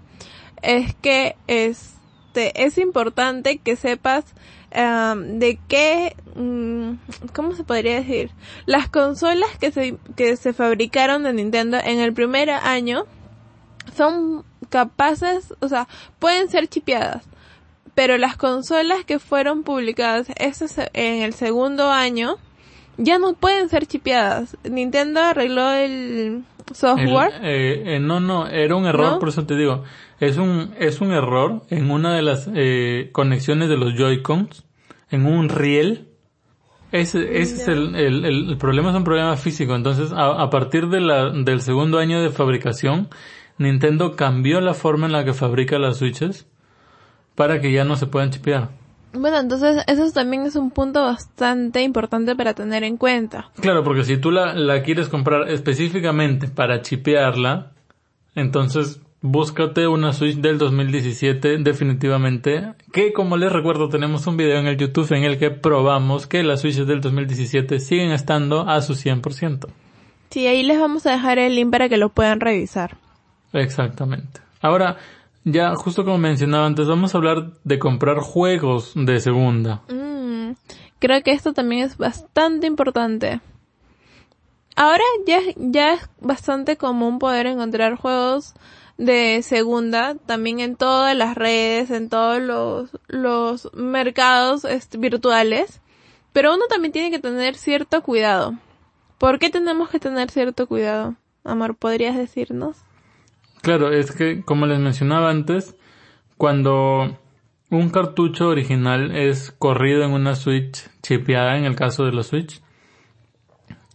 es 0.63 0.95
que 0.95 1.36
este 1.45 2.65
es 2.65 2.80
importante 2.80 3.60
que 3.60 3.75
sepas 3.75 4.25
de 4.71 5.60
qué, 5.67 6.15
mm, 6.36 6.93
¿cómo 7.34 7.53
se 7.53 7.63
podría 7.63 7.95
decir? 7.97 8.32
Las 8.65 8.89
consolas 8.89 9.56
que 9.60 9.71
se, 9.71 9.97
que 10.15 10.36
se 10.38 10.53
fabricaron 10.53 11.21
de 11.21 11.34
Nintendo 11.34 11.77
en 11.77 11.99
el 11.99 12.13
primer 12.13 12.49
año 12.49 13.06
son 13.95 14.43
capaces, 14.69 15.53
o 15.60 15.69
sea, 15.69 15.88
pueden 16.17 16.49
ser 16.49 16.67
chipeadas 16.67 17.23
pero 17.98 18.20
las 18.20 18.38
consolas 18.38 19.04
que 19.06 19.18
fueron 19.18 19.64
publicadas 19.64 20.28
en 20.38 21.24
el 21.24 21.34
segundo 21.34 21.90
año 21.90 22.36
ya 22.98 23.18
no 23.18 23.34
pueden 23.34 23.70
ser 23.70 23.88
chipeadas. 23.88 24.56
Nintendo 24.70 25.20
arregló 25.20 25.72
el 25.72 26.44
software. 26.76 27.32
Eh, 27.42 27.96
eh, 27.96 28.00
no, 28.00 28.20
no, 28.20 28.46
era 28.46 28.76
un 28.76 28.86
error, 28.86 29.18
por 29.18 29.30
eso 29.30 29.48
te 29.48 29.56
digo. 29.56 29.84
Es 30.20 30.38
un, 30.38 30.76
es 30.78 31.02
un 31.02 31.12
error 31.12 31.64
en 31.72 31.90
una 31.90 32.14
de 32.14 32.22
las 32.22 32.48
eh, 32.54 33.10
conexiones 33.14 33.68
de 33.68 33.78
los 33.78 33.96
Joy-Cons, 33.96 34.64
en 35.10 35.26
un 35.26 35.50
riel. 35.50 36.10
Ese, 36.92 37.42
ese 37.42 37.56
es 37.56 37.68
el, 37.68 37.96
el, 37.96 38.26
el, 38.26 38.58
problema, 38.60 38.92
es 38.92 38.96
un 38.96 39.06
problema 39.06 39.36
físico. 39.38 39.74
Entonces, 39.74 40.12
a, 40.12 40.40
a 40.40 40.52
partir 40.52 40.90
de 40.90 41.02
la, 41.02 41.32
del 41.32 41.62
segundo 41.62 41.98
año 41.98 42.22
de 42.22 42.30
fabricación, 42.30 43.10
Nintendo 43.58 44.16
cambió 44.16 44.62
la 44.62 44.76
forma 44.76 45.08
en 45.08 45.14
la 45.14 45.26
que 45.26 45.34
fabrica 45.34 45.80
las 45.80 45.98
Switches 45.98 46.46
para 47.38 47.62
que 47.62 47.71
ya 47.71 47.84
no 47.84 47.95
se 47.95 48.08
puedan 48.08 48.32
chipear. 48.32 48.69
Bueno, 49.13 49.38
entonces 49.38 49.84
eso 49.86 50.12
también 50.12 50.41
es 50.41 50.56
un 50.56 50.71
punto 50.71 51.04
bastante 51.04 51.84
importante 51.84 52.36
para 52.36 52.56
tener 52.56 52.84
en 52.84 52.97
cuenta. 52.97 53.52
Claro, 53.62 53.84
porque 53.84 54.04
si 54.04 54.17
tú 54.17 54.32
la, 54.32 54.56
la 54.56 54.82
quieres 54.82 55.08
comprar 55.08 55.47
específicamente 55.50 56.47
para 56.47 56.82
chipearla, 56.82 57.73
entonces 58.34 59.02
búscate 59.21 59.88
una 59.88 60.13
Switch 60.13 60.38
del 60.38 60.58
2017 60.58 61.60
definitivamente, 61.60 62.73
que 62.91 63.13
como 63.13 63.38
les 63.38 63.52
recuerdo 63.52 63.88
tenemos 63.88 64.26
un 64.26 64.36
video 64.36 64.60
en 64.60 64.65
el 64.65 64.78
YouTube 64.78 65.12
en 65.13 65.23
el 65.23 65.38
que 65.38 65.52
probamos 65.52 66.26
que 66.26 66.41
las 66.41 66.62
Switches 66.62 66.88
del 66.88 67.02
2017 67.02 67.80
siguen 67.80 68.12
estando 68.12 68.67
a 68.67 68.82
su 68.82 68.93
100%. 68.93 69.67
Sí, 70.32 70.47
ahí 70.47 70.63
les 70.63 70.80
vamos 70.80 71.06
a 71.06 71.12
dejar 71.12 71.38
el 71.38 71.56
link 71.56 71.71
para 71.71 71.88
que 71.88 71.97
lo 71.97 72.10
puedan 72.10 72.39
revisar. 72.39 72.97
Exactamente. 73.54 74.41
Ahora, 74.60 74.97
ya, 75.50 75.76
justo 75.76 76.04
como 76.04 76.18
mencionaba 76.18 76.66
antes, 76.66 76.88
vamos 76.88 77.14
a 77.14 77.18
hablar 77.18 77.54
de 77.64 77.80
comprar 77.80 78.18
juegos 78.20 78.92
de 78.96 79.20
segunda. 79.22 79.82
Mm, 79.90 80.52
creo 81.00 81.24
que 81.24 81.32
esto 81.32 81.54
también 81.54 81.84
es 81.84 81.98
bastante 81.98 82.68
importante. 82.68 83.40
Ahora 84.76 85.04
ya, 85.26 85.40
ya 85.56 85.94
es 85.94 86.10
bastante 86.20 86.76
común 86.76 87.18
poder 87.18 87.48
encontrar 87.48 87.96
juegos 87.96 88.54
de 88.98 89.42
segunda 89.42 90.16
también 90.26 90.60
en 90.60 90.76
todas 90.76 91.16
las 91.16 91.36
redes, 91.36 91.92
en 91.92 92.10
todos 92.10 92.42
los, 92.42 92.90
los 93.08 93.74
mercados 93.74 94.68
virtuales. 94.98 95.82
Pero 96.34 96.54
uno 96.54 96.66
también 96.70 96.92
tiene 96.92 97.10
que 97.10 97.20
tener 97.20 97.56
cierto 97.56 98.04
cuidado. 98.04 98.56
¿Por 99.18 99.40
qué 99.40 99.50
tenemos 99.50 99.90
que 99.90 100.00
tener 100.00 100.30
cierto 100.30 100.68
cuidado? 100.68 101.16
Amor, 101.44 101.76
¿podrías 101.76 102.16
decirnos? 102.18 102.87
Claro, 103.62 103.91
es 103.91 104.12
que 104.12 104.43
como 104.43 104.65
les 104.65 104.80
mencionaba 104.80 105.30
antes, 105.30 105.76
cuando 106.38 107.17
un 107.70 107.89
cartucho 107.89 108.48
original 108.48 109.15
es 109.15 109.52
corrido 109.52 110.04
en 110.04 110.12
una 110.12 110.36
Switch 110.36 110.89
chipeada 111.02 111.58
en 111.58 111.65
el 111.65 111.76
caso 111.76 112.06
de 112.06 112.13
la 112.13 112.24
Switch, 112.24 112.62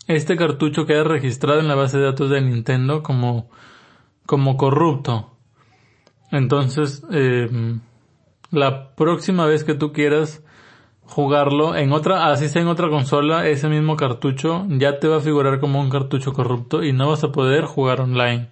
este 0.09 0.37
cartucho 0.37 0.85
queda 0.85 1.05
registrado 1.05 1.61
en 1.61 1.69
la 1.69 1.75
base 1.75 1.99
de 1.99 2.05
datos 2.05 2.29
de 2.31 2.41
Nintendo 2.41 3.03
como 3.03 3.49
como 4.27 4.57
corrupto. 4.57 5.31
Entonces, 6.31 7.05
eh, 7.11 7.49
la 8.51 8.95
próxima 8.95 9.47
vez 9.47 9.65
que 9.65 9.75
tú 9.75 9.93
quieras 9.93 10.43
jugarlo 11.07 11.77
en 11.77 11.93
otra, 11.93 12.29
así 12.29 12.49
sea 12.49 12.63
en 12.63 12.69
otra 12.69 12.89
consola, 12.89 13.47
ese 13.49 13.69
mismo 13.69 13.97
cartucho 13.97 14.65
ya 14.69 14.99
te 14.99 15.09
va 15.09 15.19
a 15.19 15.21
figurar 15.21 15.61
como 15.61 15.81
un 15.81 15.91
cartucho 15.91 16.33
corrupto 16.33 16.83
y 16.83 16.93
no 16.93 17.09
vas 17.09 17.25
a 17.25 17.33
poder 17.33 17.65
jugar 17.65 18.01
online. 18.01 18.52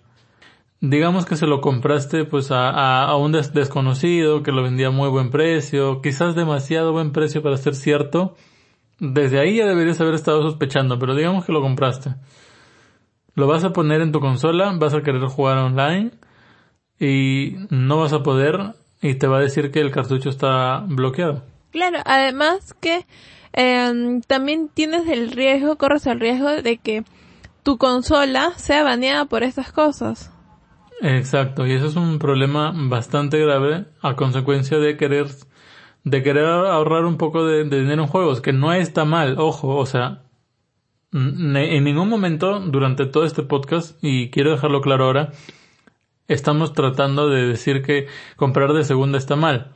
Digamos 0.82 1.26
que 1.26 1.36
se 1.36 1.46
lo 1.46 1.60
compraste 1.60 2.24
pues 2.24 2.50
a, 2.50 3.04
a, 3.04 3.16
un 3.16 3.32
desconocido 3.32 4.42
que 4.42 4.50
lo 4.50 4.62
vendía 4.62 4.86
a 4.86 4.90
muy 4.90 5.10
buen 5.10 5.30
precio, 5.30 6.00
quizás 6.00 6.34
demasiado 6.34 6.92
buen 6.92 7.12
precio 7.12 7.42
para 7.42 7.58
ser 7.58 7.74
cierto. 7.74 8.34
Desde 8.98 9.40
ahí 9.40 9.56
ya 9.56 9.66
deberías 9.66 10.00
haber 10.00 10.14
estado 10.14 10.42
sospechando, 10.42 10.98
pero 10.98 11.14
digamos 11.14 11.44
que 11.44 11.52
lo 11.52 11.60
compraste. 11.60 12.14
Lo 13.34 13.46
vas 13.46 13.62
a 13.64 13.74
poner 13.74 14.00
en 14.00 14.10
tu 14.10 14.20
consola, 14.20 14.72
vas 14.74 14.94
a 14.94 15.02
querer 15.02 15.22
jugar 15.26 15.58
online 15.58 16.12
y 16.98 17.56
no 17.68 17.98
vas 17.98 18.14
a 18.14 18.22
poder 18.22 18.74
y 19.02 19.14
te 19.14 19.26
va 19.26 19.36
a 19.36 19.42
decir 19.42 19.70
que 19.70 19.80
el 19.80 19.90
cartucho 19.90 20.30
está 20.30 20.82
bloqueado. 20.86 21.42
Claro, 21.72 21.98
además 22.06 22.74
que 22.80 23.06
eh, 23.52 24.20
también 24.26 24.70
tienes 24.72 25.08
el 25.08 25.30
riesgo, 25.30 25.76
corres 25.76 26.06
el 26.06 26.20
riesgo 26.20 26.48
de 26.48 26.78
que 26.78 27.04
tu 27.62 27.76
consola 27.76 28.52
sea 28.56 28.82
baneada 28.82 29.26
por 29.26 29.42
estas 29.42 29.72
cosas. 29.72 30.30
Exacto, 31.02 31.66
y 31.66 31.72
eso 31.72 31.86
es 31.86 31.96
un 31.96 32.18
problema 32.18 32.72
bastante 32.74 33.38
grave 33.38 33.86
a 34.02 34.16
consecuencia 34.16 34.78
de 34.78 34.96
querer 34.96 35.28
de 36.04 36.22
querer 36.22 36.46
ahorrar 36.46 37.04
un 37.04 37.16
poco 37.16 37.44
de, 37.44 37.64
dinero 37.64 38.02
en 38.02 38.08
juegos, 38.08 38.40
que 38.40 38.52
no 38.52 38.72
está 38.72 39.04
mal, 39.04 39.38
ojo, 39.38 39.76
o 39.76 39.86
sea, 39.86 40.22
en 41.12 41.84
ningún 41.84 42.08
momento 42.08 42.60
durante 42.60 43.06
todo 43.06 43.24
este 43.24 43.42
podcast, 43.42 43.98
y 44.02 44.30
quiero 44.30 44.50
dejarlo 44.52 44.80
claro 44.80 45.04
ahora, 45.04 45.32
estamos 46.28 46.72
tratando 46.72 47.28
de 47.28 47.46
decir 47.46 47.82
que 47.82 48.06
comprar 48.36 48.72
de 48.72 48.84
segunda 48.84 49.18
está 49.18 49.36
mal. 49.36 49.72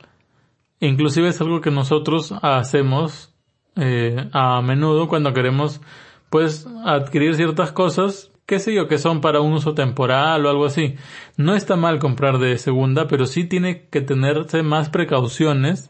Inclusive 0.79 1.29
es 1.29 1.41
algo 1.41 1.61
que 1.61 1.71
nosotros 1.71 2.33
hacemos 2.41 3.33
eh, 3.75 4.29
a 4.31 4.61
menudo 4.61 5.07
cuando 5.07 5.33
queremos 5.33 5.81
pues 6.29 6.67
adquirir 6.85 7.35
ciertas 7.35 7.71
cosas, 7.71 8.31
qué 8.45 8.59
sé 8.59 8.73
yo, 8.73 8.87
que 8.87 8.97
son 8.97 9.21
para 9.21 9.41
un 9.41 9.53
uso 9.53 9.73
temporal 9.73 10.45
o 10.45 10.49
algo 10.49 10.65
así. 10.65 10.95
No 11.37 11.55
está 11.55 11.75
mal 11.75 11.99
comprar 11.99 12.37
de 12.37 12.57
segunda, 12.57 13.07
pero 13.07 13.25
sí 13.25 13.43
tiene 13.43 13.87
que 13.87 14.01
tenerse 14.01 14.63
más 14.63 14.89
precauciones 14.89 15.89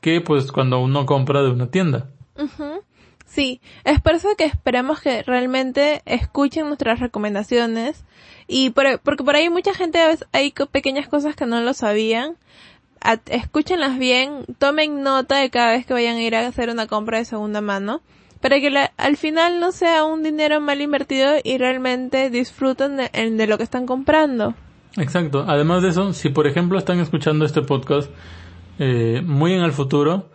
que 0.00 0.20
pues 0.20 0.52
cuando 0.52 0.80
uno 0.80 1.06
compra 1.06 1.42
de 1.42 1.50
una 1.50 1.70
tienda. 1.70 2.10
Sí, 3.26 3.60
es 3.84 4.00
por 4.00 4.14
eso 4.14 4.28
que 4.36 4.44
esperamos 4.44 5.00
que 5.00 5.22
realmente 5.22 6.02
escuchen 6.06 6.66
nuestras 6.66 7.00
recomendaciones 7.00 8.04
y 8.46 8.70
por, 8.70 9.00
porque 9.00 9.24
por 9.24 9.36
ahí 9.36 9.50
mucha 9.50 9.74
gente 9.74 9.98
hay 10.32 10.54
pequeñas 10.70 11.08
cosas 11.08 11.36
que 11.36 11.46
no 11.46 11.60
lo 11.60 11.74
sabían 11.74 12.36
escúchenlas 13.26 13.98
bien, 13.98 14.44
tomen 14.58 15.02
nota 15.02 15.36
de 15.36 15.50
cada 15.50 15.72
vez 15.72 15.86
que 15.86 15.92
vayan 15.94 16.16
a 16.16 16.22
ir 16.22 16.34
a 16.34 16.46
hacer 16.46 16.70
una 16.70 16.86
compra 16.86 17.18
de 17.18 17.24
segunda 17.24 17.60
mano, 17.60 18.02
para 18.40 18.60
que 18.60 18.72
al 18.96 19.16
final 19.16 19.60
no 19.60 19.72
sea 19.72 20.04
un 20.04 20.22
dinero 20.22 20.60
mal 20.60 20.80
invertido 20.80 21.34
y 21.42 21.58
realmente 21.58 22.30
disfruten 22.30 22.96
de, 22.96 23.46
lo 23.46 23.56
que 23.56 23.64
están 23.64 23.86
comprando. 23.86 24.54
Exacto. 24.96 25.44
Además 25.46 25.82
de 25.82 25.90
eso, 25.90 26.12
si 26.12 26.28
por 26.28 26.46
ejemplo 26.46 26.78
están 26.78 27.00
escuchando 27.00 27.44
este 27.44 27.62
podcast 27.62 28.10
eh, 28.78 29.22
muy 29.24 29.52
en 29.52 29.62
el 29.62 29.72
futuro 29.72 30.30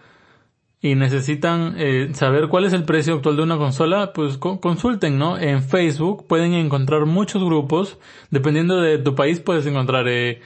y 0.82 0.96
necesitan 0.96 1.76
eh, 1.78 2.10
saber 2.14 2.50
cuál 2.50 2.66
es 2.66 2.74
el 2.74 2.84
precio 2.84 3.16
actual 3.16 3.38
de 3.38 3.44
una 3.44 3.58
consola, 3.58 4.12
pues 4.12 4.38
consulten, 4.38 5.18
¿no? 5.18 5.38
En 5.38 5.64
Facebook 5.64 6.28
pueden 6.28 6.54
encontrar 6.54 7.06
muchos 7.06 7.44
grupos. 7.44 7.98
Dependiendo 8.32 8.82
de 8.82 8.98
tu 8.98 9.16
país 9.16 9.40
puedes 9.40 9.66
encontrar 9.66 10.08
eh, 10.10 10.42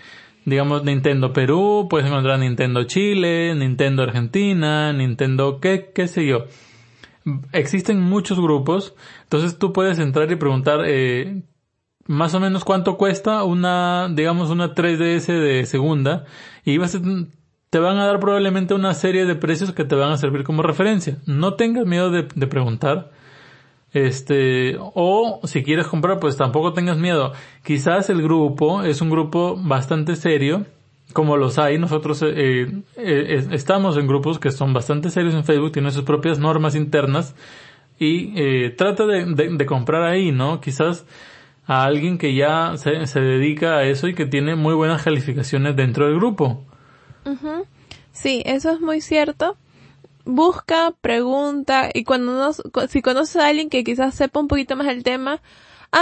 digamos 0.46 0.84
Nintendo 0.84 1.34
Perú, 1.34 1.88
puedes 1.90 2.08
encontrar 2.08 2.40
Nintendo 2.40 2.84
Chile, 2.84 3.54
Nintendo 3.56 4.04
Argentina, 4.04 4.94
Nintendo 4.94 5.60
qué, 5.60 5.92
qué 5.94 6.08
sé 6.08 6.26
yo. 6.26 6.46
Existen 7.52 8.02
muchos 8.02 8.40
grupos, 8.40 8.96
entonces 9.24 9.58
tú 9.58 9.74
puedes 9.74 10.00
entrar 10.00 10.32
y 10.32 10.36
preguntar 10.36 10.82
eh, 10.86 11.44
más 12.06 12.34
o 12.34 12.40
menos 12.40 12.64
cuánto 12.64 12.98
cuesta 12.98 13.44
una, 13.44 14.10
digamos 14.10 14.50
una 14.50 14.74
3DS 14.74 15.26
de 15.26 15.66
segunda 15.66 16.26
y 16.64 16.78
vas 16.78 16.98
te 17.70 17.80
van 17.80 17.98
a 17.98 18.06
dar 18.06 18.20
probablemente 18.20 18.74
una 18.74 18.94
serie 18.94 19.26
de 19.26 19.36
precios 19.36 19.74
que 19.74 19.84
te 19.84 19.96
van 19.96 20.12
a 20.12 20.18
servir 20.18 20.44
como 20.46 20.62
referencia. 20.62 21.18
No 21.26 21.56
tengas 21.56 21.86
miedo 21.86 22.10
de, 22.10 22.26
de 22.34 22.48
preguntar 22.48 23.12
este, 23.94 24.78
o 24.80 25.40
si 25.46 25.64
quieres 25.64 25.88
comprar, 25.88 26.20
pues 26.20 26.38
tampoco 26.38 26.74
tengas 26.74 26.98
miedo. 26.98 27.34
Quizás 27.64 28.10
el 28.10 28.22
grupo 28.22 28.84
es 28.84 29.02
un 29.02 29.10
grupo 29.10 29.58
bastante 29.58 30.16
serio, 30.16 30.66
como 31.18 31.36
los 31.36 31.58
hay. 31.58 31.80
Nosotros 31.80 32.22
eh, 32.22 32.84
eh, 32.96 33.48
estamos 33.50 33.98
en 33.98 34.06
grupos 34.06 34.38
que 34.38 34.52
son 34.52 34.72
bastante 34.72 35.10
serios 35.10 35.34
en 35.34 35.44
Facebook, 35.44 35.72
tienen 35.72 35.92
sus 35.92 36.04
propias 36.04 36.38
normas 36.38 36.76
internas 36.76 37.34
y 37.98 38.40
eh, 38.40 38.70
trata 38.70 39.08
de, 39.08 39.26
de, 39.26 39.66
comprar 39.66 40.04
ahí, 40.04 40.32
¿no? 40.32 40.62
Quizás 40.62 41.08
a 41.66 41.86
alguien 41.86 42.20
que 42.20 42.36
ya 42.36 42.78
se, 42.78 43.08
se, 43.08 43.20
dedica 43.20 43.78
a 43.78 43.84
eso 43.86 44.08
y 44.08 44.14
que 44.14 44.28
tiene 44.28 44.56
muy 44.56 44.76
buenas 44.76 45.02
calificaciones 45.02 45.76
dentro 45.76 46.06
del 46.06 46.18
grupo. 46.18 46.64
Sí, 48.12 48.44
eso 48.46 48.70
es 48.70 48.80
muy 48.80 49.02
cierto 49.02 49.58
busca, 50.24 50.94
pregunta 51.02 51.90
y 51.94 52.04
cuando 52.04 52.34
nos, 52.34 52.62
si 52.90 53.02
conoces 53.02 53.38
a 53.38 53.48
alguien 53.48 53.70
que 53.70 53.86
quizás 53.86 54.14
sepa 54.14 54.42
un 54.42 54.50
poquito 54.50 54.76
más 54.76 54.86
del 54.86 55.02
tema, 55.02 55.42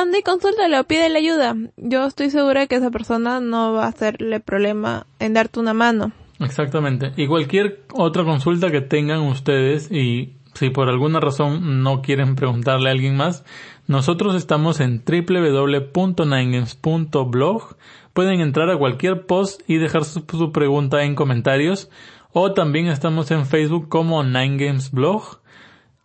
anda 0.01 0.19
y 0.19 0.23
consúltalo, 0.23 0.83
pídele 0.83 1.19
ayuda. 1.19 1.55
Yo 1.77 2.05
estoy 2.05 2.29
segura 2.29 2.67
que 2.67 2.75
esa 2.75 2.91
persona 2.91 3.39
no 3.39 3.73
va 3.73 3.85
a 3.85 3.89
hacerle 3.89 4.39
problema 4.39 5.07
en 5.19 5.33
darte 5.33 5.59
una 5.59 5.73
mano. 5.73 6.11
Exactamente. 6.39 7.13
Y 7.15 7.27
cualquier 7.27 7.83
otra 7.93 8.23
consulta 8.23 8.71
que 8.71 8.81
tengan 8.81 9.21
ustedes 9.21 9.91
y 9.91 10.33
si 10.53 10.69
por 10.69 10.89
alguna 10.89 11.19
razón 11.19 11.83
no 11.83 12.01
quieren 12.01 12.35
preguntarle 12.35 12.89
a 12.89 12.93
alguien 12.93 13.15
más, 13.15 13.43
nosotros 13.87 14.35
estamos 14.35 14.79
en 14.79 15.03
www.ningens.blog. 15.05 17.75
Pueden 18.13 18.39
entrar 18.39 18.69
a 18.69 18.77
cualquier 18.77 19.25
post 19.25 19.61
y 19.67 19.77
dejar 19.77 20.05
su 20.05 20.51
pregunta 20.53 21.03
en 21.03 21.15
comentarios 21.15 21.89
o 22.31 22.53
también 22.53 22.87
estamos 22.87 23.31
en 23.31 23.45
Facebook 23.45 23.87
como 23.87 24.23
Nine 24.23 24.57
Games 24.57 24.91
Blog. 24.91 25.39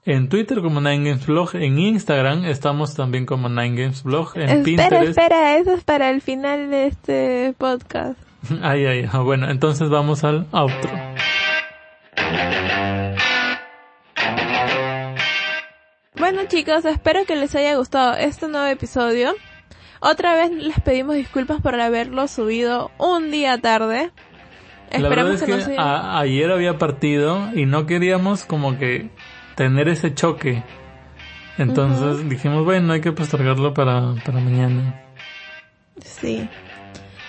En 0.06 0.30
Twitter 0.30 0.62
como 0.62 0.80
Nine 0.80 1.10
Games 1.10 1.26
Blog. 1.26 1.54
En 1.54 1.78
Instagram 1.78 2.46
estamos 2.46 2.94
también 2.94 3.26
como 3.26 3.50
Nine 3.50 3.82
Games 3.82 4.02
Blog. 4.02 4.32
En 4.34 4.48
espera, 4.48 4.64
Pinterest. 4.64 5.08
Espera, 5.10 5.56
eso 5.58 5.74
es 5.74 5.84
para 5.84 6.08
el 6.08 6.22
final 6.22 6.70
de 6.70 6.86
este 6.86 7.54
podcast. 7.58 8.18
ay, 8.62 8.86
ay, 8.86 9.08
ah, 9.12 9.18
bueno, 9.20 9.50
entonces 9.50 9.90
vamos 9.90 10.24
al 10.24 10.46
outro. 10.52 10.90
Bueno 16.18 16.42
chicos, 16.48 16.86
espero 16.86 17.26
que 17.26 17.36
les 17.36 17.54
haya 17.54 17.76
gustado 17.76 18.14
este 18.14 18.48
nuevo 18.48 18.66
episodio. 18.68 19.34
Otra 20.00 20.34
vez 20.34 20.50
les 20.50 20.80
pedimos 20.80 21.16
disculpas 21.16 21.60
por 21.60 21.78
haberlo 21.78 22.26
subido 22.26 22.90
un 22.96 23.30
día 23.30 23.58
tarde. 23.58 24.10
La 24.98 25.08
verdad 25.08 25.34
es 25.34 25.42
que, 25.42 25.76
ayer 25.78 26.50
había 26.50 26.78
partido 26.78 27.50
y 27.54 27.66
no 27.66 27.86
queríamos 27.86 28.44
como 28.44 28.78
que 28.78 29.10
tener 29.60 29.90
ese 29.90 30.14
choque. 30.14 30.62
Entonces 31.58 32.26
dijimos, 32.26 32.64
bueno, 32.64 32.94
hay 32.94 33.02
que 33.02 33.12
postergarlo 33.12 33.74
para, 33.74 34.14
para 34.24 34.40
mañana. 34.40 34.98
Sí. 36.02 36.48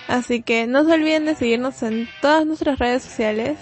Así 0.08 0.40
que 0.40 0.66
no 0.66 0.82
se 0.86 0.94
olviden 0.94 1.26
de 1.26 1.34
seguirnos 1.34 1.82
en 1.82 2.08
todas 2.22 2.46
nuestras 2.46 2.78
redes 2.78 3.02
sociales. 3.02 3.58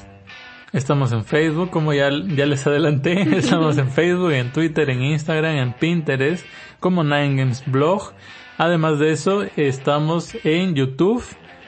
Estamos 0.72 1.10
en 1.10 1.24
Facebook, 1.24 1.70
como 1.70 1.92
ya, 1.92 2.10
ya 2.10 2.46
les 2.46 2.64
adelanté. 2.64 3.22
Estamos 3.36 3.76
en 3.76 3.90
Facebook, 3.90 4.30
en 4.30 4.52
Twitter, 4.52 4.88
en 4.88 5.02
Instagram, 5.02 5.56
en 5.56 5.72
Pinterest, 5.72 6.46
como 6.78 7.02
Nine 7.02 7.34
Games 7.34 7.64
Blog. 7.66 8.12
Además 8.56 9.00
de 9.00 9.10
eso, 9.10 9.42
estamos 9.56 10.36
en 10.44 10.76
YouTube 10.76 11.24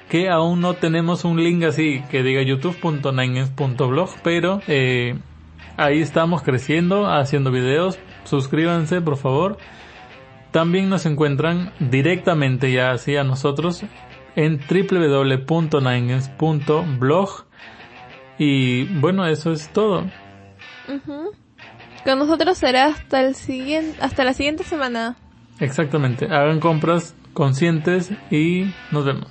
que 0.08 0.28
aún 0.28 0.60
no 0.60 0.74
tenemos 0.74 1.24
un 1.24 1.42
link 1.42 1.64
así 1.64 2.00
que 2.12 2.22
diga 2.22 2.42
youtube.ningens.blog, 2.42 4.10
pero 4.22 4.60
eh, 4.68 5.18
Ahí 5.76 6.00
estamos 6.00 6.42
creciendo, 6.42 7.06
haciendo 7.06 7.50
videos. 7.50 7.98
Suscríbanse, 8.24 9.00
por 9.00 9.16
favor. 9.16 9.58
También 10.50 10.88
nos 10.88 11.06
encuentran 11.06 11.72
directamente 11.80 12.72
ya 12.72 12.90
así 12.90 13.16
a 13.16 13.24
nosotros 13.24 13.84
en 14.36 14.60
www.ninegans.blog. 14.60 17.30
Y 18.38 18.84
bueno, 18.98 19.26
eso 19.26 19.52
es 19.52 19.68
todo. 19.68 20.06
Con 22.04 22.18
nosotros 22.18 22.58
será 22.58 22.86
hasta, 22.86 23.22
el 23.22 23.34
siguiente, 23.34 23.98
hasta 24.00 24.24
la 24.24 24.34
siguiente 24.34 24.64
semana. 24.64 25.16
Exactamente. 25.60 26.26
Hagan 26.26 26.60
compras 26.60 27.14
conscientes 27.32 28.12
y 28.30 28.72
nos 28.90 29.04
vemos. 29.04 29.28